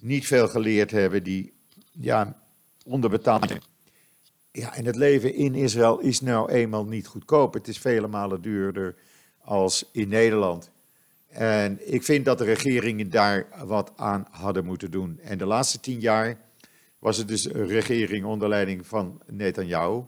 niet 0.00 0.26
veel 0.26 0.49
geleerd 0.49 0.90
hebben, 0.90 1.23
die 1.23 1.52
ja, 1.90 2.37
onderbetaald 2.85 3.49
zijn. 3.49 3.62
Ja, 4.52 4.75
en 4.75 4.85
het 4.85 4.96
leven 4.96 5.35
in 5.35 5.54
Israël 5.54 5.99
is 5.99 6.20
nou 6.20 6.50
eenmaal 6.50 6.85
niet 6.85 7.06
goedkoop. 7.06 7.54
Het 7.54 7.68
is 7.68 7.78
vele 7.78 8.06
malen 8.06 8.42
duurder 8.42 8.94
als 9.38 9.88
in 9.92 10.08
Nederland. 10.08 10.70
En 11.28 11.92
ik 11.92 12.02
vind 12.02 12.25
dat 12.25 12.38
de 12.38 12.44
regeringen 12.44 13.11
daar 13.11 13.46
wat 13.64 13.92
aan 13.96 14.26
hadden 14.30 14.64
moeten 14.64 14.90
doen. 14.90 15.18
En 15.23 15.38
de 15.38 15.46
laatste 15.46 15.80
tien 15.80 16.00
jaar 16.00 16.44
was 16.99 17.17
het 17.17 17.29
dus 17.29 17.45
een 17.45 17.67
regering 17.67 18.25
onder 18.25 18.49
leiding 18.49 18.87
van 18.87 19.23
Netanyahu. 19.26 20.03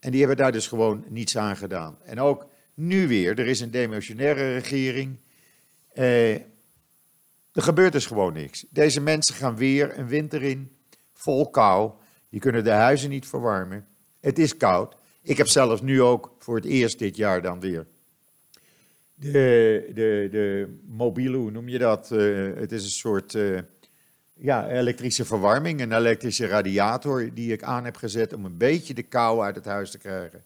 En 0.00 0.10
die 0.10 0.18
hebben 0.18 0.36
daar 0.36 0.52
dus 0.52 0.66
gewoon 0.66 1.04
niets 1.08 1.36
aan 1.36 1.56
gedaan. 1.56 1.98
En 2.04 2.20
ook 2.20 2.46
nu 2.74 3.08
weer, 3.08 3.38
er 3.38 3.46
is 3.46 3.60
een 3.60 3.70
demissionaire 3.70 4.52
regering. 4.52 5.16
Eh, 5.92 6.34
er 7.52 7.62
gebeurt 7.62 7.92
dus 7.92 8.06
gewoon 8.06 8.32
niks. 8.32 8.66
Deze 8.70 9.00
mensen 9.00 9.34
gaan 9.34 9.56
weer 9.56 9.98
een 9.98 10.08
winter 10.08 10.42
in, 10.42 10.76
vol 11.12 11.50
kou. 11.50 11.92
Die 12.30 12.40
kunnen 12.40 12.64
de 12.64 12.70
huizen 12.70 13.10
niet 13.10 13.26
verwarmen. 13.26 13.86
Het 14.20 14.38
is 14.38 14.56
koud. 14.56 14.96
Ik 15.22 15.36
heb 15.36 15.46
zelfs 15.46 15.82
nu 15.82 16.02
ook 16.02 16.36
voor 16.38 16.56
het 16.56 16.64
eerst 16.64 16.98
dit 16.98 17.16
jaar 17.16 17.42
dan 17.42 17.60
weer 17.60 17.86
de, 19.20 19.90
de, 19.94 20.28
de 20.30 20.76
mobiele, 20.86 21.36
hoe 21.36 21.50
noem 21.50 21.68
je 21.68 21.78
dat? 21.78 22.10
Uh, 22.12 22.56
het 22.56 22.72
is 22.72 22.84
een 22.84 22.90
soort 22.90 23.34
uh, 23.34 23.58
ja, 24.40 24.68
elektrische 24.68 25.24
verwarming, 25.24 25.80
een 25.80 25.92
elektrische 25.92 26.46
radiator 26.46 27.30
die 27.34 27.52
ik 27.52 27.62
aan 27.62 27.84
heb 27.84 27.96
gezet 27.96 28.32
om 28.32 28.44
een 28.44 28.56
beetje 28.56 28.94
de 28.94 29.02
kou 29.02 29.42
uit 29.42 29.54
het 29.54 29.64
huis 29.64 29.90
te 29.90 29.98
krijgen. 29.98 30.44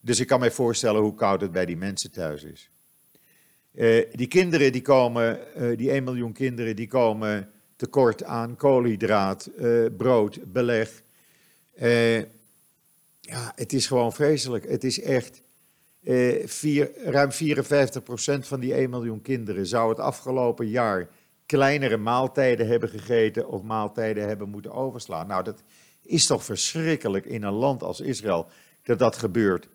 Dus 0.00 0.20
ik 0.20 0.26
kan 0.26 0.40
mij 0.40 0.50
voorstellen 0.50 1.00
hoe 1.00 1.14
koud 1.14 1.40
het 1.40 1.52
bij 1.52 1.66
die 1.66 1.76
mensen 1.76 2.10
thuis 2.10 2.42
is. 2.42 2.70
Uh, 3.74 4.04
die 4.12 4.26
kinderen 4.26 4.72
die 4.72 4.82
komen, 4.82 5.40
uh, 5.56 5.76
die 5.76 5.90
1 5.90 6.04
miljoen 6.04 6.32
kinderen, 6.32 6.76
die 6.76 6.88
komen 6.88 7.50
tekort 7.76 8.24
aan 8.24 8.56
koolhydraat, 8.56 9.50
uh, 9.58 9.86
brood, 9.96 10.38
beleg. 10.52 11.02
ja, 13.20 13.52
het 13.54 13.72
is 13.72 13.86
gewoon 13.86 14.12
vreselijk. 14.12 14.68
Het 14.68 14.84
is 14.84 15.00
echt, 15.00 15.42
vier, 16.44 16.90
ruim 17.04 17.30
54% 17.30 17.34
van 18.46 18.60
die 18.60 18.74
1 18.74 18.90
miljoen 18.90 19.22
kinderen 19.22 19.66
zou 19.66 19.88
het 19.88 19.98
afgelopen 19.98 20.68
jaar 20.68 21.08
kleinere 21.48 21.96
maaltijden 21.96 22.66
hebben 22.66 22.88
gegeten 22.88 23.48
of 23.48 23.62
maaltijden 23.62 24.28
hebben 24.28 24.48
moeten 24.48 24.72
overslaan. 24.72 25.26
Nou, 25.26 25.44
dat 25.44 25.62
is 26.02 26.26
toch 26.26 26.44
verschrikkelijk 26.44 27.26
in 27.26 27.42
een 27.42 27.52
land 27.52 27.82
als 27.82 28.00
Israël 28.00 28.48
dat 28.82 28.98
dat 28.98 29.16
gebeurt. 29.16 29.68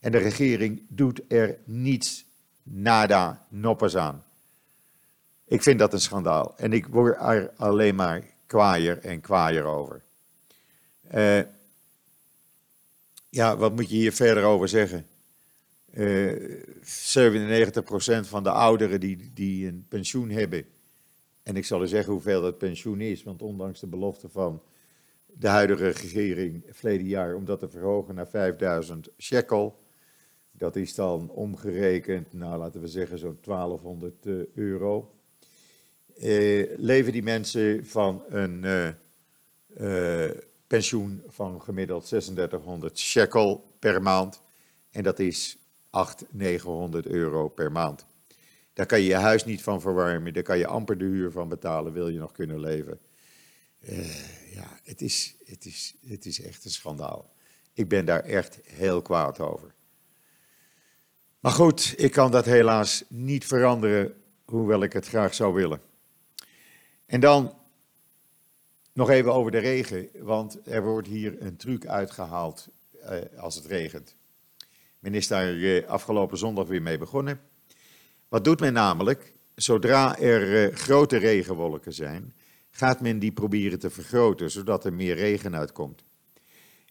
En 0.00 0.12
de 0.12 0.18
regering 0.18 0.82
doet 0.88 1.20
er 1.28 1.58
niets 1.64 2.24
nada, 2.62 3.46
noppers 3.48 3.96
aan. 3.96 4.24
Ik 5.44 5.62
vind 5.62 5.78
dat 5.78 5.92
een 5.92 6.00
schandaal. 6.00 6.54
En 6.56 6.72
ik 6.72 6.86
word 6.86 7.16
er 7.20 7.50
alleen 7.56 7.94
maar 7.94 8.22
kwaaier 8.46 8.98
en 8.98 9.20
kwaaier 9.20 9.64
over. 9.64 10.02
Uh, 11.14 11.40
ja, 13.28 13.56
wat 13.56 13.74
moet 13.74 13.90
je 13.90 13.96
hier 13.96 14.12
verder 14.12 14.44
over 14.44 14.68
zeggen? 14.68 15.06
Uh, 15.94 16.30
eh, 16.30 18.24
97% 18.24 18.28
van 18.28 18.42
de 18.42 18.50
ouderen 18.50 19.00
die, 19.00 19.30
die 19.34 19.66
een 19.66 19.86
pensioen 19.88 20.30
hebben. 20.30 20.64
En 21.50 21.56
ik 21.56 21.64
zal 21.64 21.82
u 21.82 21.86
zeggen 21.86 22.12
hoeveel 22.12 22.42
dat 22.42 22.58
pensioen 22.58 23.00
is. 23.00 23.22
Want 23.22 23.42
ondanks 23.42 23.80
de 23.80 23.86
belofte 23.86 24.28
van 24.28 24.62
de 25.26 25.48
huidige 25.48 25.88
regering 25.88 26.64
verleden 26.70 27.06
jaar 27.06 27.34
om 27.34 27.44
dat 27.44 27.58
te 27.58 27.68
verhogen 27.68 28.14
naar 28.14 28.28
5000 28.28 29.08
shekel 29.18 29.78
dat 30.52 30.76
is 30.76 30.94
dan 30.94 31.30
omgerekend, 31.30 32.32
nou 32.32 32.58
laten 32.58 32.80
we 32.80 32.88
zeggen 32.88 33.18
zo'n 33.18 33.38
1200 33.40 34.26
uh, 34.26 34.40
eh, 34.40 34.46
euro. 34.54 35.14
Uh, 36.16 36.70
leven 36.76 37.12
die 37.12 37.22
mensen 37.22 37.86
van 37.86 38.22
een 38.28 38.64
uh, 39.80 40.30
pensioen 40.66 41.22
van 41.28 41.62
gemiddeld 41.62 42.06
3600 42.06 42.98
shekel 42.98 43.64
per 43.78 44.02
maand. 44.02 44.42
En 44.90 45.02
dat 45.02 45.18
is 45.18 45.58
800, 45.90 46.32
900 46.32 47.06
euro 47.06 47.48
per 47.48 47.72
maand. 47.72 48.06
Daar 48.72 48.86
kan 48.86 49.00
je 49.00 49.06
je 49.06 49.14
huis 49.14 49.44
niet 49.44 49.62
van 49.62 49.80
verwarmen, 49.80 50.32
daar 50.32 50.42
kan 50.42 50.58
je 50.58 50.66
amper 50.66 50.98
de 50.98 51.04
huur 51.04 51.30
van 51.30 51.48
betalen, 51.48 51.92
wil 51.92 52.08
je 52.08 52.18
nog 52.18 52.32
kunnen 52.32 52.60
leven. 52.60 53.00
ja, 54.50 54.78
het 54.82 55.00
is, 55.00 55.36
het, 55.44 55.64
is, 55.64 55.94
het 56.06 56.26
is 56.26 56.42
echt 56.42 56.64
een 56.64 56.70
schandaal. 56.70 57.32
Ik 57.72 57.88
ben 57.88 58.04
daar 58.04 58.24
echt 58.24 58.60
heel 58.64 59.02
kwaad 59.02 59.40
over. 59.40 59.74
Maar 61.40 61.52
goed, 61.52 61.94
ik 61.96 62.12
kan 62.12 62.30
dat 62.30 62.44
helaas 62.44 63.04
niet 63.08 63.46
veranderen, 63.46 64.14
hoewel 64.44 64.82
ik 64.82 64.92
het 64.92 65.06
graag 65.06 65.34
zou 65.34 65.54
willen. 65.54 65.80
En 67.06 67.20
dan 67.20 67.54
nog 68.92 69.10
even 69.10 69.34
over 69.34 69.50
de 69.50 69.58
regen, 69.58 70.08
want 70.18 70.58
er 70.64 70.82
wordt 70.82 71.08
hier 71.08 71.42
een 71.42 71.56
truc 71.56 71.86
uitgehaald 71.86 72.68
eh, 73.02 73.18
als 73.36 73.54
het 73.54 73.66
regent. 73.66 74.16
Men 74.98 75.14
is 75.14 75.28
daar 75.28 75.54
eh, 75.54 75.86
afgelopen 75.86 76.38
zondag 76.38 76.66
weer 76.66 76.82
mee 76.82 76.98
begonnen. 76.98 77.40
Wat 78.30 78.44
doet 78.44 78.60
men 78.60 78.72
namelijk? 78.72 79.32
Zodra 79.54 80.18
er 80.18 80.70
eh, 80.70 80.76
grote 80.76 81.16
regenwolken 81.16 81.92
zijn, 81.92 82.34
gaat 82.70 83.00
men 83.00 83.18
die 83.18 83.32
proberen 83.32 83.78
te 83.78 83.90
vergroten, 83.90 84.50
zodat 84.50 84.84
er 84.84 84.92
meer 84.92 85.14
regen 85.14 85.56
uitkomt. 85.56 86.04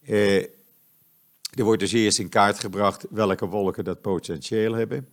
Eh, 0.03 0.37
er 1.53 1.63
wordt 1.63 1.79
dus 1.79 1.91
eerst 1.91 2.19
in 2.19 2.29
kaart 2.29 2.59
gebracht 2.59 3.05
welke 3.09 3.45
wolken 3.45 3.83
dat 3.83 4.01
potentieel 4.01 4.73
hebben. 4.73 5.07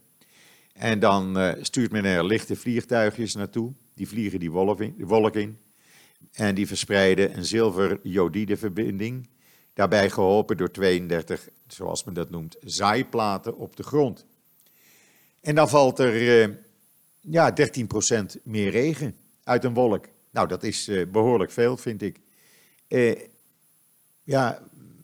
En 0.72 0.98
dan 0.98 1.38
uh, 1.38 1.52
stuurt 1.60 1.92
men 1.92 2.04
er 2.04 2.24
lichte 2.24 2.56
vliegtuigjes 2.56 3.34
naartoe. 3.34 3.72
Die 3.94 4.08
vliegen 4.08 4.38
die 4.38 4.50
wolk 4.50 5.36
in. 5.36 5.58
En 6.32 6.54
die 6.54 6.66
verspreiden 6.66 7.36
een 7.36 7.44
zilver-jodide 7.44 8.56
verbinding. 8.56 9.28
Daarbij 9.74 10.10
geholpen 10.10 10.56
door 10.56 10.70
32, 10.70 11.48
zoals 11.66 12.04
men 12.04 12.14
dat 12.14 12.30
noemt, 12.30 12.56
zaaiplaten 12.60 13.56
op 13.56 13.76
de 13.76 13.82
grond. 13.82 14.26
En 15.46 15.54
dan 15.54 15.68
valt 15.68 15.98
er 15.98 16.46
uh, 16.48 16.54
ja, 17.20 17.54
13% 18.38 18.42
meer 18.42 18.70
regen 18.70 19.16
uit 19.44 19.64
een 19.64 19.74
wolk. 19.74 20.06
Nou, 20.30 20.48
dat 20.48 20.62
is 20.62 20.88
uh, 20.88 21.06
behoorlijk 21.06 21.50
veel, 21.50 21.76
vind 21.76 22.02
ik. 22.02 22.20
ja, 24.22 24.62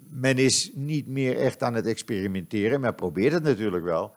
men 0.09 0.39
is 0.39 0.71
niet 0.75 1.07
meer 1.07 1.37
echt 1.37 1.63
aan 1.63 1.75
het 1.75 1.87
experimenteren. 1.87 2.81
Men 2.81 2.95
probeert 2.95 3.33
het 3.33 3.43
natuurlijk 3.43 3.85
wel. 3.85 4.15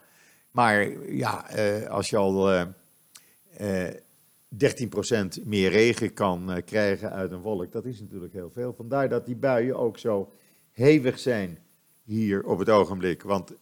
Maar 0.51 1.05
ja, 1.12 1.50
eh, 1.50 1.89
als 1.89 2.10
je 2.10 2.17
al 2.17 2.53
uh, 2.53 2.65
uh, 3.62 3.88
13% 5.39 5.44
meer 5.44 5.70
regen 5.70 6.13
kan 6.13 6.62
krijgen 6.65 7.12
uit 7.12 7.32
een 7.32 7.41
wolk, 7.41 7.72
dat 7.72 7.86
is 7.86 8.00
natuurlijk 8.00 8.34
heel 8.34 8.51
veel. 8.53 8.74
Vandaar 8.74 9.10
dat 9.10 9.25
die 9.25 9.36
buien 9.36 9.77
ook 9.77 9.98
zo 9.98 10.32
hevig 10.72 11.20
zijn 11.20 11.58
hier 12.03 12.44
op 12.44 12.60
het 12.60 12.70
ogenblik. 12.70 13.22
Want 13.24 13.53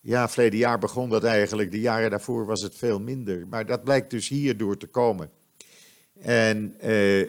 ja, 0.00 0.28
verleden 0.28 0.58
jaar 0.58 0.78
begon 0.78 1.08
dat 1.08 1.24
eigenlijk, 1.24 1.70
de 1.70 1.80
jaren 1.80 2.10
daarvoor 2.10 2.46
was 2.46 2.62
het 2.62 2.74
veel 2.74 3.00
minder. 3.00 3.46
Maar 3.48 3.66
dat 3.66 3.84
blijkt 3.84 4.10
dus 4.10 4.28
hierdoor 4.28 4.76
te 4.76 4.86
komen. 4.86 5.30
En 6.20 6.74
eh, 6.78 7.28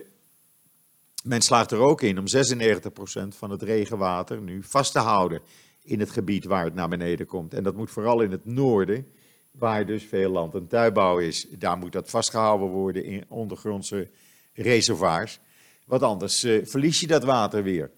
men 1.23 1.41
slaagt 1.41 1.71
er 1.71 1.79
ook 1.79 2.01
in 2.01 2.19
om 2.19 2.25
96% 2.27 3.37
van 3.37 3.49
het 3.49 3.61
regenwater 3.61 4.41
nu 4.41 4.63
vast 4.63 4.91
te 4.91 4.99
houden 4.99 5.41
in 5.83 5.99
het 5.99 6.11
gebied 6.11 6.45
waar 6.45 6.63
het 6.63 6.73
naar 6.73 6.89
beneden 6.89 7.25
komt. 7.25 7.53
En 7.53 7.63
dat 7.63 7.75
moet 7.75 7.91
vooral 7.91 8.21
in 8.21 8.31
het 8.31 8.45
noorden, 8.45 9.07
waar 9.51 9.85
dus 9.85 10.03
veel 10.03 10.31
land- 10.31 10.55
en 10.55 10.67
tuinbouw 10.67 11.19
is. 11.19 11.47
Daar 11.49 11.77
moet 11.77 11.91
dat 11.91 12.09
vastgehouden 12.09 12.67
worden 12.67 13.03
in 13.03 13.25
ondergrondse 13.27 14.09
reservoirs. 14.53 15.39
Want 15.85 16.03
anders 16.03 16.43
uh, 16.43 16.65
verlies 16.65 16.99
je 16.99 17.07
dat 17.07 17.23
water 17.23 17.63
weer. 17.63 17.91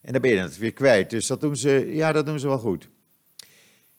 En 0.00 0.12
dan 0.12 0.20
ben 0.20 0.30
je 0.30 0.38
het 0.38 0.58
weer 0.58 0.72
kwijt. 0.72 1.10
Dus 1.10 1.26
dat 1.26 1.40
doen 1.40 1.56
ze, 1.56 1.90
ja, 1.90 2.12
dat 2.12 2.26
doen 2.26 2.38
ze 2.38 2.48
wel 2.48 2.58
goed. 2.58 2.88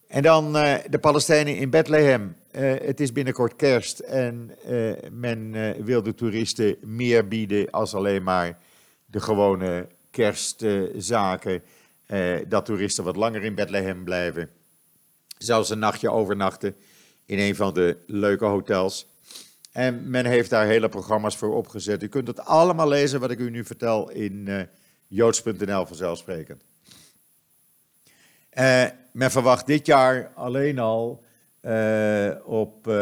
En 0.09 0.21
dan 0.21 0.55
uh, 0.55 0.75
de 0.89 0.99
Palestijnen 0.99 1.57
in 1.57 1.69
Bethlehem. 1.69 2.35
Uh, 2.51 2.73
het 2.81 2.99
is 2.99 3.11
binnenkort 3.11 3.55
kerst 3.55 3.99
en 3.99 4.51
uh, 4.67 4.91
men 5.11 5.51
wil 5.83 6.03
de 6.03 6.13
toeristen 6.13 6.77
meer 6.81 7.27
bieden 7.27 7.69
als 7.69 7.93
alleen 7.93 8.23
maar 8.23 8.57
de 9.05 9.19
gewone 9.19 9.87
kerstzaken. 10.11 11.63
dat 12.47 12.65
toeristen 12.65 13.03
wat 13.03 13.15
langer 13.15 13.43
in 13.43 13.55
Bethlehem 13.55 14.03
blijven. 14.03 14.49
Zelfs 15.37 15.69
een 15.69 15.79
nachtje 15.79 16.11
overnachten 16.11 16.75
in 17.25 17.39
een 17.39 17.55
van 17.55 17.73
de 17.73 17.97
leuke 18.07 18.45
hotels. 18.45 19.07
En 19.71 20.09
men 20.09 20.25
heeft 20.25 20.49
daar 20.49 20.65
hele 20.65 20.89
programma's 20.89 21.37
voor 21.37 21.55
opgezet. 21.55 22.03
U 22.03 22.07
kunt 22.07 22.27
het 22.27 22.39
allemaal 22.39 22.87
lezen 22.87 23.19
wat 23.19 23.31
ik 23.31 23.39
u 23.39 23.49
nu 23.49 23.65
vertel 23.65 24.09
in 24.09 24.67
joods.nl 25.07 25.85
vanzelfsprekend. 25.85 26.63
Uh, 28.53 28.85
men 29.11 29.31
verwacht 29.31 29.67
dit 29.67 29.85
jaar 29.85 30.31
alleen 30.35 30.79
al 30.79 31.23
uh, 31.61 32.31
op 32.45 32.87
uh, 32.87 32.93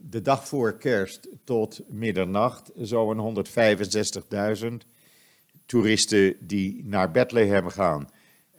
de 0.00 0.22
dag 0.22 0.48
voor 0.48 0.78
kerst 0.78 1.28
tot 1.44 1.80
middernacht 1.88 2.70
zo'n 2.76 3.44
165.000 4.60 4.66
toeristen 5.66 6.36
die 6.40 6.84
naar 6.84 7.10
Bethlehem 7.10 7.68
gaan. 7.68 8.08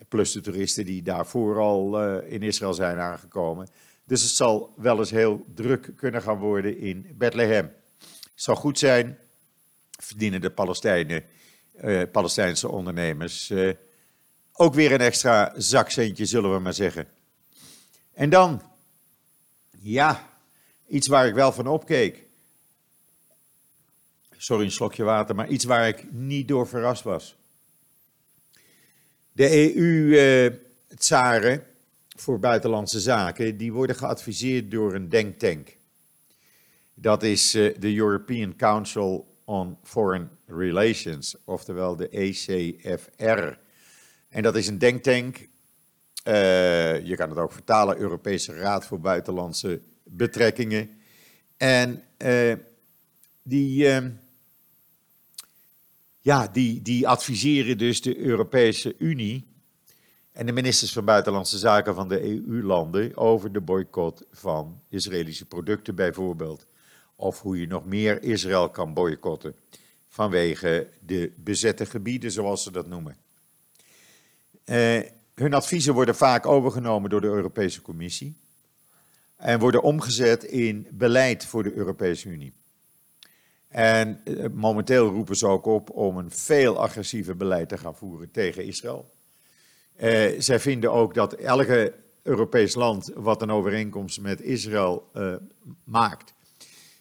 Plus 0.08 0.32
de 0.32 0.42
toeristen 0.42 0.86
die 0.86 1.02
daarvoor 1.02 1.60
al 1.60 2.02
in 2.22 2.42
Israël 2.42 2.74
zijn 2.74 2.98
aangekomen. 2.98 3.68
Dus 4.06 4.22
het 4.22 4.32
zal 4.32 4.74
wel 4.76 4.98
eens 4.98 5.12
heel 5.12 5.46
druk 5.54 5.92
kunnen 5.96 6.22
gaan 6.22 6.38
worden 6.38 6.78
in 6.78 7.14
Bethlehem. 7.18 7.72
Het 8.00 8.32
zou 8.36 8.58
goed 8.58 8.80
zijn, 8.80 9.18
verdienen 10.00 10.42
de 10.42 10.52
Palestijnen, 10.52 11.24
Palestijnse 12.12 12.70
ondernemers 12.70 13.54
ook 14.58 14.74
weer 14.74 14.92
een 14.92 15.02
extra 15.02 15.54
zakcentje, 15.56 16.26
zullen 16.26 16.54
we 16.54 16.60
maar 16.60 16.74
zeggen. 16.74 17.08
En 18.14 18.30
dan, 18.30 18.62
ja, 19.80 20.30
iets 20.88 21.08
waar 21.08 21.28
ik 21.28 21.34
wel 21.34 21.52
van 21.52 21.68
opkeek. 21.68 22.26
Sorry, 24.38 24.66
een 24.66 24.72
slokje 24.72 25.04
water, 25.04 25.36
maar 25.36 25.48
iets 25.48 25.66
waar 25.66 25.88
ik 25.88 26.12
niet 26.12 26.48
door 26.48 26.68
verrast 26.68 27.04
was. 27.04 27.36
De 29.32 29.76
EU-tsaren 29.76 31.52
eh, 31.52 31.66
voor 32.16 32.40
buitenlandse 32.40 33.00
zaken, 33.00 33.58
die 33.58 33.74
worden 33.74 33.96
geadviseerd 33.96 34.72
door 34.72 34.94
een 34.94 35.10
denktank. 35.10 35.76
Dat 36.94 37.24
is 37.24 37.54
eh, 37.54 37.76
de 37.80 37.96
European 37.96 38.56
Council 38.56 39.36
on 39.46 39.78
Foreign 39.84 40.30
Relations, 40.46 41.36
oftewel 41.46 41.96
de 41.96 42.10
ECFR. 42.10 43.66
En 44.38 44.44
dat 44.44 44.56
is 44.56 44.68
een 44.68 44.78
denktank. 44.78 45.38
Uh, 45.38 47.06
je 47.06 47.16
kan 47.16 47.30
het 47.30 47.38
ook 47.38 47.52
vertalen, 47.52 47.98
Europese 47.98 48.54
Raad 48.54 48.86
voor 48.86 49.00
Buitenlandse 49.00 49.82
Betrekkingen. 50.04 50.90
En 51.58 52.04
uh, 52.18 52.54
die, 53.44 53.86
uh, 53.86 54.06
ja, 56.20 56.48
die, 56.48 56.82
die 56.82 57.08
adviseren 57.08 57.78
dus 57.78 58.02
de 58.02 58.18
Europese 58.18 58.96
Unie 58.98 59.48
en 60.32 60.46
de 60.46 60.52
ministers 60.52 60.94
van 60.94 61.06
Buitenlandse 61.06 61.58
Zaken 61.58 61.96
van 61.96 62.08
de 62.08 62.24
EU-landen 62.24 63.18
over 63.18 63.52
de 63.52 63.62
boycott 63.62 64.24
van 64.32 64.82
Israëlische 64.90 65.46
producten 65.46 65.96
bijvoorbeeld. 65.96 66.66
Of 67.16 67.42
hoe 67.42 67.60
je 67.60 67.68
nog 67.68 67.86
meer 67.86 68.24
Israël 68.24 68.70
kan 68.70 68.94
boycotten 68.94 69.56
vanwege 70.08 70.90
de 71.06 71.32
bezette 71.36 71.86
gebieden, 71.86 72.32
zoals 72.32 72.64
ze 72.64 72.72
dat 72.72 72.88
noemen. 72.88 73.26
Uh, 74.72 75.00
hun 75.36 75.54
adviezen 75.54 75.94
worden 75.94 76.16
vaak 76.16 76.46
overgenomen 76.46 77.10
door 77.10 77.22
de 77.22 77.28
Europese 77.28 77.82
Commissie 77.82 78.36
en 79.36 79.60
worden 79.60 79.82
omgezet 79.82 80.44
in 80.44 80.88
beleid 80.92 81.46
voor 81.46 81.64
de 81.64 81.74
Europese 81.74 82.30
Unie. 82.30 82.54
En 83.68 84.22
uh, 84.26 84.46
momenteel 84.54 85.10
roepen 85.10 85.36
ze 85.36 85.48
ook 85.48 85.66
op 85.66 85.90
om 85.90 86.18
een 86.18 86.32
veel 86.32 86.80
agressiever 86.80 87.38
beleid 87.38 87.70
te 87.70 87.78
gaan 87.78 87.96
voeren 87.96 88.32
tegen 88.32 88.66
Israël. 88.66 89.12
Uh, 90.02 90.40
zij 90.40 90.60
vinden 90.60 90.92
ook 90.92 91.14
dat 91.14 91.34
elke 91.34 91.94
Europees 92.24 92.76
land 92.76 93.12
wat 93.16 93.42
een 93.42 93.52
overeenkomst 93.52 94.22
met 94.22 94.42
Israël 94.42 95.12
maakt, 95.84 96.34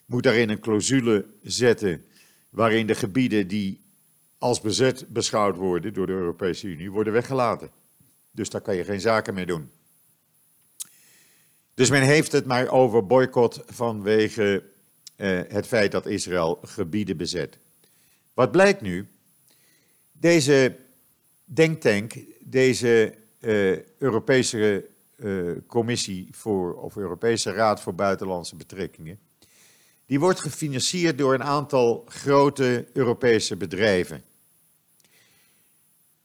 moet 0.04 0.22
daarin 0.22 0.48
een 0.48 0.60
clausule 0.60 1.26
zetten 1.42 2.04
waarin 2.50 2.86
de 2.86 2.94
gebieden 2.94 3.48
die 3.48 3.85
als 4.38 4.60
bezet 4.60 5.08
beschouwd 5.08 5.56
worden 5.56 5.94
door 5.94 6.06
de 6.06 6.12
Europese 6.12 6.66
Unie, 6.66 6.90
worden 6.90 7.12
weggelaten. 7.12 7.70
Dus 8.30 8.50
daar 8.50 8.60
kan 8.60 8.76
je 8.76 8.84
geen 8.84 9.00
zaken 9.00 9.34
mee 9.34 9.46
doen. 9.46 9.70
Dus 11.74 11.90
men 11.90 12.02
heeft 12.02 12.32
het 12.32 12.46
maar 12.46 12.68
over 12.68 13.06
boycott 13.06 13.62
vanwege 13.66 14.62
uh, 15.16 15.40
het 15.48 15.66
feit 15.66 15.92
dat 15.92 16.06
Israël 16.06 16.58
gebieden 16.62 17.16
bezet. 17.16 17.58
Wat 18.34 18.50
blijkt 18.50 18.80
nu? 18.80 19.08
Deze 20.12 20.76
denktank, 21.44 22.14
deze 22.40 23.14
uh, 23.40 23.78
Europese 23.98 24.86
uh, 25.16 25.52
Commissie 25.66 26.28
voor, 26.30 26.74
of 26.74 26.96
Europese 26.96 27.52
Raad 27.52 27.80
voor 27.80 27.94
Buitenlandse 27.94 28.56
Betrekkingen, 28.56 29.18
die 30.06 30.20
wordt 30.20 30.40
gefinancierd 30.40 31.18
door 31.18 31.34
een 31.34 31.42
aantal 31.42 32.04
grote 32.08 32.86
Europese 32.92 33.56
bedrijven. 33.56 34.24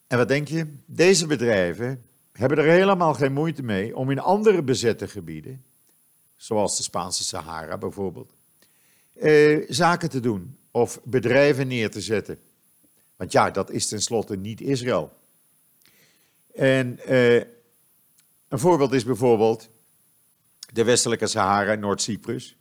En 0.07 0.17
wat 0.17 0.27
denk 0.27 0.47
je? 0.47 0.67
Deze 0.85 1.27
bedrijven 1.27 2.05
hebben 2.31 2.57
er 2.57 2.65
helemaal 2.65 3.13
geen 3.13 3.33
moeite 3.33 3.63
mee 3.63 3.95
om 3.95 4.11
in 4.11 4.19
andere 4.19 4.63
bezette 4.63 5.07
gebieden, 5.07 5.63
zoals 6.35 6.77
de 6.77 6.83
Spaanse 6.83 7.23
Sahara 7.23 7.77
bijvoorbeeld, 7.77 8.33
eh, 9.13 9.65
zaken 9.69 10.09
te 10.09 10.19
doen 10.19 10.57
of 10.71 10.99
bedrijven 11.03 11.67
neer 11.67 11.91
te 11.91 12.01
zetten. 12.01 12.39
Want 13.15 13.31
ja, 13.31 13.51
dat 13.51 13.71
is 13.71 13.87
tenslotte 13.87 14.35
niet 14.35 14.61
Israël. 14.61 15.13
En 16.53 16.99
eh, 16.99 17.35
een 18.47 18.59
voorbeeld 18.59 18.93
is 18.93 19.05
bijvoorbeeld 19.05 19.69
de 20.73 20.83
westelijke 20.83 21.27
Sahara, 21.27 21.75
Noord-Cyprus. 21.75 22.55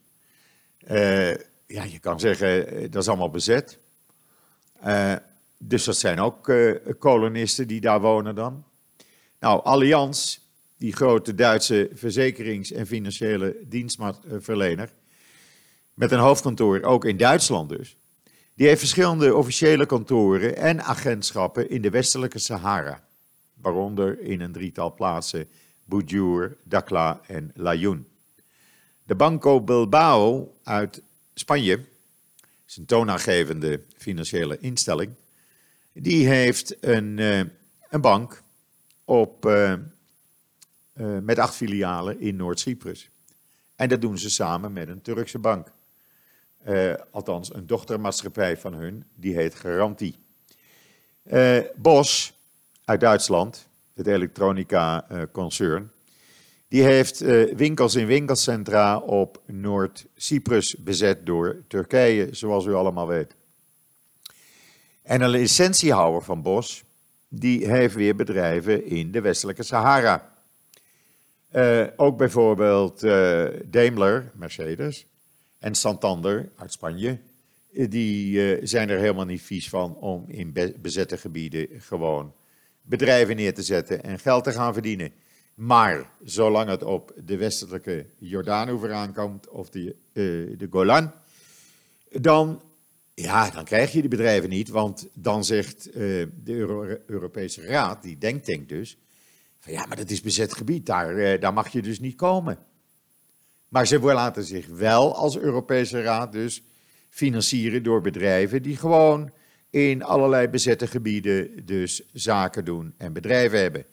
Uh, 0.88 1.34
ja, 1.66 1.84
je 1.84 1.98
kan 2.00 2.20
zeggen, 2.20 2.68
eh, 2.68 2.90
dat 2.90 3.02
is 3.02 3.08
allemaal 3.08 3.30
bezet. 3.30 3.78
Uh, 4.86 5.14
dus 5.58 5.84
dat 5.84 5.96
zijn 5.96 6.20
ook 6.20 6.52
kolonisten 6.98 7.68
die 7.68 7.80
daar 7.80 8.00
wonen 8.00 8.34
dan. 8.34 8.64
Nou, 9.40 9.64
Allianz, 9.64 10.38
die 10.76 10.92
grote 10.92 11.34
Duitse 11.34 11.90
verzekerings- 11.94 12.72
en 12.72 12.86
financiële 12.86 13.56
dienstverlener, 13.62 14.92
met 15.94 16.12
een 16.12 16.18
hoofdkantoor 16.18 16.82
ook 16.82 17.04
in 17.04 17.16
Duitsland 17.16 17.68
dus, 17.68 17.96
die 18.54 18.66
heeft 18.66 18.78
verschillende 18.78 19.34
officiële 19.34 19.86
kantoren 19.86 20.56
en 20.56 20.82
agentschappen 20.82 21.70
in 21.70 21.82
de 21.82 21.90
westelijke 21.90 22.38
Sahara, 22.38 23.04
waaronder 23.54 24.20
in 24.20 24.40
een 24.40 24.52
drietal 24.52 24.94
plaatsen 24.94 25.48
Bujur, 25.84 26.56
Dakla 26.64 27.20
en 27.26 27.50
Layun. 27.54 28.09
De 29.10 29.16
Banco 29.16 29.60
Bilbao 29.60 30.54
uit 30.62 31.02
Spanje, 31.34 31.84
is 32.66 32.76
een 32.76 32.86
toonaangevende 32.86 33.82
financiële 33.96 34.58
instelling, 34.58 35.12
die 35.92 36.28
heeft 36.28 36.84
een, 36.84 37.18
uh, 37.18 37.38
een 37.88 38.00
bank 38.00 38.42
op, 39.04 39.46
uh, 39.46 39.72
uh, 39.72 41.18
met 41.18 41.38
acht 41.38 41.54
filialen 41.54 42.20
in 42.20 42.36
Noord-Cyprus. 42.36 43.10
En 43.76 43.88
dat 43.88 44.00
doen 44.00 44.18
ze 44.18 44.30
samen 44.30 44.72
met 44.72 44.88
een 44.88 45.02
Turkse 45.02 45.38
bank. 45.38 45.72
althans, 47.10 47.54
een 47.54 47.66
dochtermaatschappij 47.66 48.56
van 48.56 48.74
hun, 48.74 49.04
die 49.14 49.34
heet 49.34 49.54
Garantie. 49.54 50.18
Bos 51.76 52.32
uit 52.84 53.00
Duitsland, 53.00 53.68
het 53.94 54.06
elektronica-concern. 54.06 55.90
Die 56.70 56.82
heeft 56.82 57.20
winkels 57.56 57.94
in 57.94 58.06
winkelcentra 58.06 58.98
op 58.98 59.42
Noord-Cyprus 59.46 60.76
bezet 60.78 61.26
door 61.26 61.62
Turkije, 61.68 62.28
zoals 62.30 62.66
u 62.66 62.74
allemaal 62.74 63.06
weet. 63.06 63.34
En 65.02 65.20
een 65.20 65.30
licentiehouder 65.30 66.22
van 66.22 66.42
Bos, 66.42 66.84
die 67.28 67.70
heeft 67.70 67.94
weer 67.94 68.16
bedrijven 68.16 68.86
in 68.86 69.10
de 69.10 69.20
westelijke 69.20 69.62
Sahara. 69.62 70.32
Uh, 71.56 71.86
ook 71.96 72.16
bijvoorbeeld 72.16 73.04
uh, 73.04 73.46
Daimler, 73.66 74.30
Mercedes, 74.34 75.06
en 75.58 75.74
Santander 75.74 76.48
uit 76.56 76.72
Spanje. 76.72 77.18
Eh, 77.72 77.90
die 77.90 78.66
zijn 78.66 78.88
er 78.88 78.98
helemaal 78.98 79.24
niet 79.24 79.42
vies 79.42 79.68
van 79.68 79.96
om 79.96 80.24
in 80.28 80.52
bezette 80.80 81.16
gebieden 81.16 81.68
gewoon 81.78 82.32
bedrijven 82.82 83.36
neer 83.36 83.54
te 83.54 83.62
zetten 83.62 84.02
en 84.02 84.18
geld 84.18 84.44
te 84.44 84.52
gaan 84.52 84.72
verdienen. 84.72 85.12
Maar 85.54 86.10
zolang 86.24 86.68
het 86.68 86.82
op 86.82 87.12
de 87.24 87.36
westelijke 87.36 88.06
Jordaanoever 88.18 88.92
aankomt, 88.92 89.48
of 89.48 89.70
de, 89.70 89.96
de 90.12 90.66
Golan, 90.70 91.12
dan 92.10 92.60
ja, 93.22 93.50
dan 93.50 93.64
krijg 93.64 93.92
je 93.92 94.00
die 94.00 94.10
bedrijven 94.10 94.48
niet, 94.48 94.68
want 94.68 95.08
dan 95.14 95.44
zegt 95.44 95.88
uh, 95.88 95.94
de 96.44 97.00
Europese 97.06 97.66
Raad, 97.66 98.02
die 98.02 98.18
denktank 98.18 98.68
dus, 98.68 98.96
van 99.58 99.72
ja, 99.72 99.86
maar 99.86 99.96
dat 99.96 100.10
is 100.10 100.20
bezet 100.20 100.54
gebied, 100.54 100.86
daar, 100.86 101.14
uh, 101.14 101.40
daar 101.40 101.52
mag 101.52 101.68
je 101.68 101.82
dus 101.82 102.00
niet 102.00 102.16
komen. 102.16 102.58
Maar 103.68 103.86
ze 103.86 104.00
laten 104.00 104.44
zich 104.44 104.66
wel 104.66 105.14
als 105.14 105.38
Europese 105.38 106.02
Raad 106.02 106.32
dus 106.32 106.62
financieren 107.08 107.82
door 107.82 108.00
bedrijven 108.00 108.62
die 108.62 108.76
gewoon 108.76 109.30
in 109.70 110.02
allerlei 110.02 110.48
bezette 110.48 110.86
gebieden 110.86 111.66
dus 111.66 112.02
zaken 112.12 112.64
doen 112.64 112.94
en 112.96 113.12
bedrijven 113.12 113.60
hebben. 113.60 113.84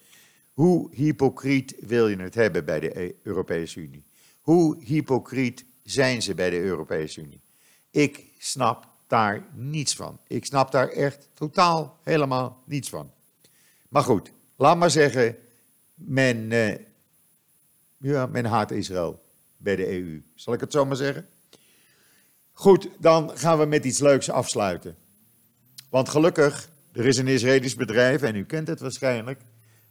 Hoe 0.58 0.89
hypocriet 0.91 1.76
wil 1.80 2.08
je 2.08 2.15
het 2.15 2.36
hebben 2.36 2.65
bij 2.65 2.80
de 2.80 3.00
e- 3.00 3.13
Europese 3.24 3.80
Unie? 3.80 4.04
Hoe 4.41 4.84
hypocriet 4.84 5.65
zijn 5.84 6.22
ze 6.22 6.34
bij 6.34 6.50
de 6.50 6.60
Europese 6.60 7.22
Unie? 7.22 7.41
Ik 7.91 8.24
snap 8.38 8.88
daar 9.08 9.46
niets 9.54 9.96
van. 9.96 10.20
Ik 10.28 10.46
snap 10.46 10.72
daar 10.72 10.89
echt 10.89 11.30
totaal 11.34 11.98
helemaal 12.04 12.63
niets 12.65 12.89
van. 12.89 13.12
Maar 13.89 14.04
goed, 14.04 14.32
laat 14.56 14.78
maar 14.78 14.89
zeggen, 14.89 15.38
men, 15.93 16.52
uh, 16.52 16.76
ja, 17.98 18.26
men 18.26 18.46
haat 18.46 18.72
Israël 18.72 19.24
bij 19.58 19.76
de 19.76 19.91
EU. 19.91 20.24
Zal 20.36 20.54
ik 20.54 20.60
het 20.60 20.72
zo 20.72 20.86
maar 20.86 20.96
zeggen? 20.96 21.28
Goed, 22.52 22.89
dan 23.00 23.38
gaan 23.38 23.60
we 23.60 23.65
met 23.65 23.86
iets 23.86 24.00
leuks 24.00 24.30
afsluiten. 24.30 24.96
Want 25.89 26.10
gelukkig, 26.10 26.70
er 26.91 27.06
is 27.06 27.17
een 27.17 27.28
Israëlisch 27.28 27.76
bedrijf, 27.76 28.22
en 28.22 28.36
u 28.36 28.46
kent 28.46 28.67
het 28.67 28.80
waarschijnlijk, 28.80 29.41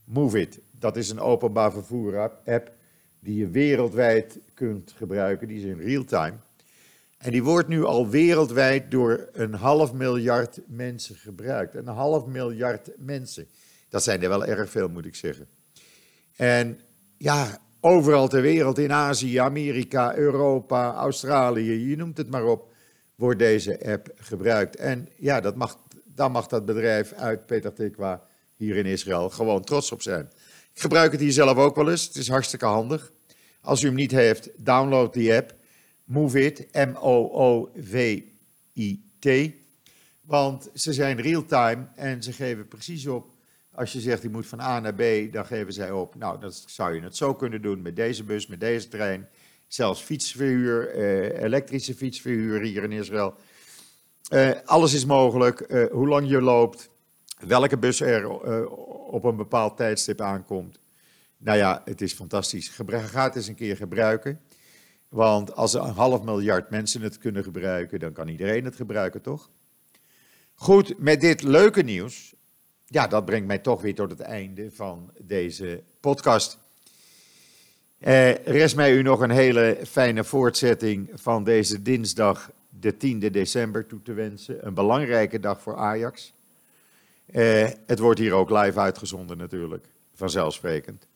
MoveIt. 0.06 0.60
Dat 0.78 0.96
is 0.96 1.10
een 1.10 1.20
openbaar 1.20 1.72
vervoer 1.72 2.30
app 2.44 2.72
die 3.20 3.38
je 3.38 3.48
wereldwijd 3.48 4.38
kunt 4.54 4.92
gebruiken. 4.96 5.48
Die 5.48 5.58
is 5.58 5.64
in 5.64 5.78
real 5.78 6.04
time. 6.04 6.36
En 7.18 7.30
die 7.30 7.42
wordt 7.42 7.68
nu 7.68 7.84
al 7.84 8.08
wereldwijd 8.08 8.90
door 8.90 9.28
een 9.32 9.54
half 9.54 9.92
miljard 9.92 10.60
mensen 10.66 11.16
gebruikt. 11.16 11.74
Een 11.74 11.86
half 11.86 12.26
miljard 12.26 12.90
mensen. 12.96 13.46
Dat 13.88 14.02
zijn 14.02 14.22
er 14.22 14.28
wel 14.28 14.44
erg 14.44 14.70
veel, 14.70 14.88
moet 14.88 15.06
ik 15.06 15.14
zeggen. 15.14 15.46
En 16.36 16.80
ja, 17.16 17.58
overal 17.80 18.28
ter 18.28 18.42
wereld, 18.42 18.78
in 18.78 18.92
Azië, 18.92 19.36
Amerika, 19.36 20.16
Europa, 20.16 20.94
Australië, 20.94 21.88
je 21.88 21.96
noemt 21.96 22.16
het 22.16 22.30
maar 22.30 22.44
op, 22.44 22.72
wordt 23.14 23.38
deze 23.38 23.92
app 23.92 24.12
gebruikt. 24.16 24.76
En 24.76 25.08
ja, 25.16 25.40
dat 25.40 25.56
mag, 25.56 25.78
daar 26.04 26.30
mag 26.30 26.46
dat 26.46 26.64
bedrijf 26.64 27.12
uit 27.12 27.46
Peter 27.46 27.72
Tikwa 27.72 28.22
hier 28.56 28.76
in 28.76 28.86
Israël 28.86 29.30
gewoon 29.30 29.64
trots 29.64 29.92
op 29.92 30.02
zijn. 30.02 30.30
Ik 30.74 30.80
gebruik 30.80 31.12
het 31.12 31.20
hier 31.20 31.32
zelf 31.32 31.56
ook 31.56 31.76
wel 31.76 31.90
eens. 31.90 32.06
Het 32.06 32.16
is 32.16 32.28
hartstikke 32.28 32.66
handig. 32.66 33.12
Als 33.60 33.82
u 33.82 33.86
hem 33.86 33.94
niet 33.96 34.10
heeft, 34.10 34.50
download 34.56 35.12
die 35.12 35.34
app. 35.34 35.54
MoveIt, 36.04 36.66
M-O-O-V-I-T. 36.72 37.66
Want 40.20 40.70
ze 40.74 40.92
zijn 40.92 41.20
real-time 41.20 41.88
en 41.94 42.22
ze 42.22 42.32
geven 42.32 42.68
precies 42.68 43.06
op. 43.06 43.34
Als 43.72 43.92
je 43.92 44.00
zegt, 44.00 44.22
je 44.22 44.28
moet 44.28 44.46
van 44.46 44.60
A 44.60 44.80
naar 44.80 44.94
B, 44.94 45.32
dan 45.32 45.46
geven 45.46 45.72
zij 45.72 45.90
op. 45.90 46.14
Nou, 46.14 46.40
dat 46.40 46.64
zou 46.66 46.94
je 46.94 47.00
het 47.00 47.16
zo 47.16 47.34
kunnen 47.34 47.62
doen 47.62 47.82
met 47.82 47.96
deze 47.96 48.24
bus, 48.24 48.46
met 48.46 48.60
deze 48.60 48.88
trein. 48.88 49.28
Zelfs 49.68 50.02
fietsverhuur, 50.02 50.88
eh, 50.88 51.42
elektrische 51.42 51.94
fietsverhuur 51.94 52.60
hier 52.60 52.82
in 52.82 52.92
Israël. 52.92 53.34
Eh, 54.28 54.50
alles 54.64 54.94
is 54.94 55.04
mogelijk. 55.04 55.60
Eh, 55.60 55.90
hoe 55.90 56.08
lang 56.08 56.28
je 56.28 56.40
loopt, 56.40 56.90
welke 57.38 57.79
bus 57.79 58.01
er 58.01 58.22
uh, 58.22 58.72
op 59.12 59.25
een 59.25 59.37
bepaald 59.37 59.77
tijdstip 59.77 60.20
aankomt. 60.20 60.79
Nou 61.38 61.59
ja, 61.59 61.83
het 61.85 62.01
is 62.01 62.12
fantastisch. 62.12 62.68
ga 62.88 63.25
het 63.25 63.37
eens 63.37 63.46
een 63.46 63.55
keer 63.55 63.77
gebruiken. 63.77 64.40
Want 65.09 65.55
als 65.55 65.75
een 65.75 65.81
half 65.81 66.22
miljard 66.22 66.70
mensen 66.70 67.03
het 67.03 67.18
kunnen 67.18 67.42
gebruiken, 67.42 67.99
dan 67.99 68.12
kan 68.12 68.29
iedereen 68.29 68.64
het 68.64 68.77
gebruiken, 68.77 69.22
toch? 69.22 69.51
Goed, 70.55 70.99
met 70.99 71.20
dit 71.20 71.42
leuke 71.42 71.83
nieuws, 71.83 72.35
ja, 72.85 73.07
dat 73.07 73.25
brengt 73.25 73.46
mij 73.46 73.59
toch 73.59 73.83
weer 73.83 73.94
tot 73.94 74.11
het 74.11 74.20
einde 74.20 74.70
van 74.70 75.12
deze 75.22 75.83
podcast. 76.01 76.59
Eh, 77.99 78.35
rest 78.35 78.77
mij 78.77 78.92
u 78.92 79.03
nog 79.03 79.20
een 79.20 79.31
hele 79.31 79.79
fijne 79.87 80.25
voortzetting 80.25 81.11
van 81.14 81.44
deze 81.44 81.83
dinsdag, 81.83 82.51
de 82.68 82.96
10e 82.96 83.31
december, 83.31 83.87
toe 83.87 84.03
te 84.03 84.12
wensen. 84.12 84.66
Een 84.66 84.75
belangrijke 84.75 85.40
dag 85.40 85.62
voor 85.62 85.77
Ajax. 85.77 86.35
Eh, 87.26 87.68
het 87.86 87.98
wordt 87.98 88.20
hier 88.20 88.32
ook 88.32 88.50
live 88.50 88.80
uitgezonden 88.80 89.36
natuurlijk, 89.36 89.86
vanzelfsprekend. 90.14 91.06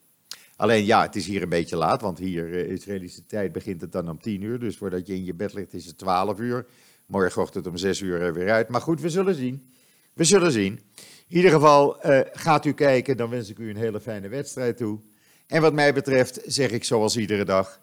Alleen 0.57 0.85
ja, 0.85 1.03
het 1.03 1.16
is 1.16 1.27
hier 1.27 1.42
een 1.42 1.49
beetje 1.49 1.77
laat, 1.77 2.01
want 2.01 2.18
hier 2.18 2.49
uh, 2.49 2.70
Israëlische 2.70 3.27
tijd 3.27 3.53
begint 3.53 3.81
het 3.81 3.92
dan 3.92 4.09
om 4.09 4.20
10 4.20 4.42
uur. 4.42 4.59
Dus 4.59 4.77
voordat 4.77 5.07
je 5.07 5.14
in 5.14 5.25
je 5.25 5.35
bed 5.35 5.53
ligt 5.53 5.75
is 5.75 5.87
het 5.87 5.99
12 5.99 6.38
uur. 6.38 6.66
Morgenochtend 7.07 7.66
om 7.66 7.77
6 7.77 8.01
uur 8.01 8.20
er 8.20 8.35
weer 8.35 8.51
uit. 8.51 8.68
Maar 8.68 8.81
goed, 8.81 9.01
we 9.01 9.09
zullen 9.09 9.35
zien. 9.35 9.73
We 10.12 10.25
zullen 10.25 10.53
zien. 10.53 10.81
In 11.29 11.37
ieder 11.37 11.51
geval, 11.51 12.07
uh, 12.07 12.20
gaat 12.33 12.64
u 12.64 12.73
kijken, 12.73 13.16
dan 13.16 13.31
wens 13.31 13.49
ik 13.49 13.59
u 13.59 13.70
een 13.70 13.77
hele 13.77 14.01
fijne 14.01 14.29
wedstrijd 14.29 14.77
toe. 14.77 14.99
En 15.46 15.62
wat 15.62 15.73
mij 15.73 15.94
betreft 15.94 16.40
zeg 16.46 16.70
ik 16.70 16.85
zoals 16.85 17.16
iedere 17.16 17.44
dag, 17.44 17.81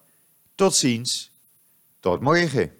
tot 0.54 0.74
ziens, 0.74 1.32
tot 2.00 2.20
morgen. 2.20 2.72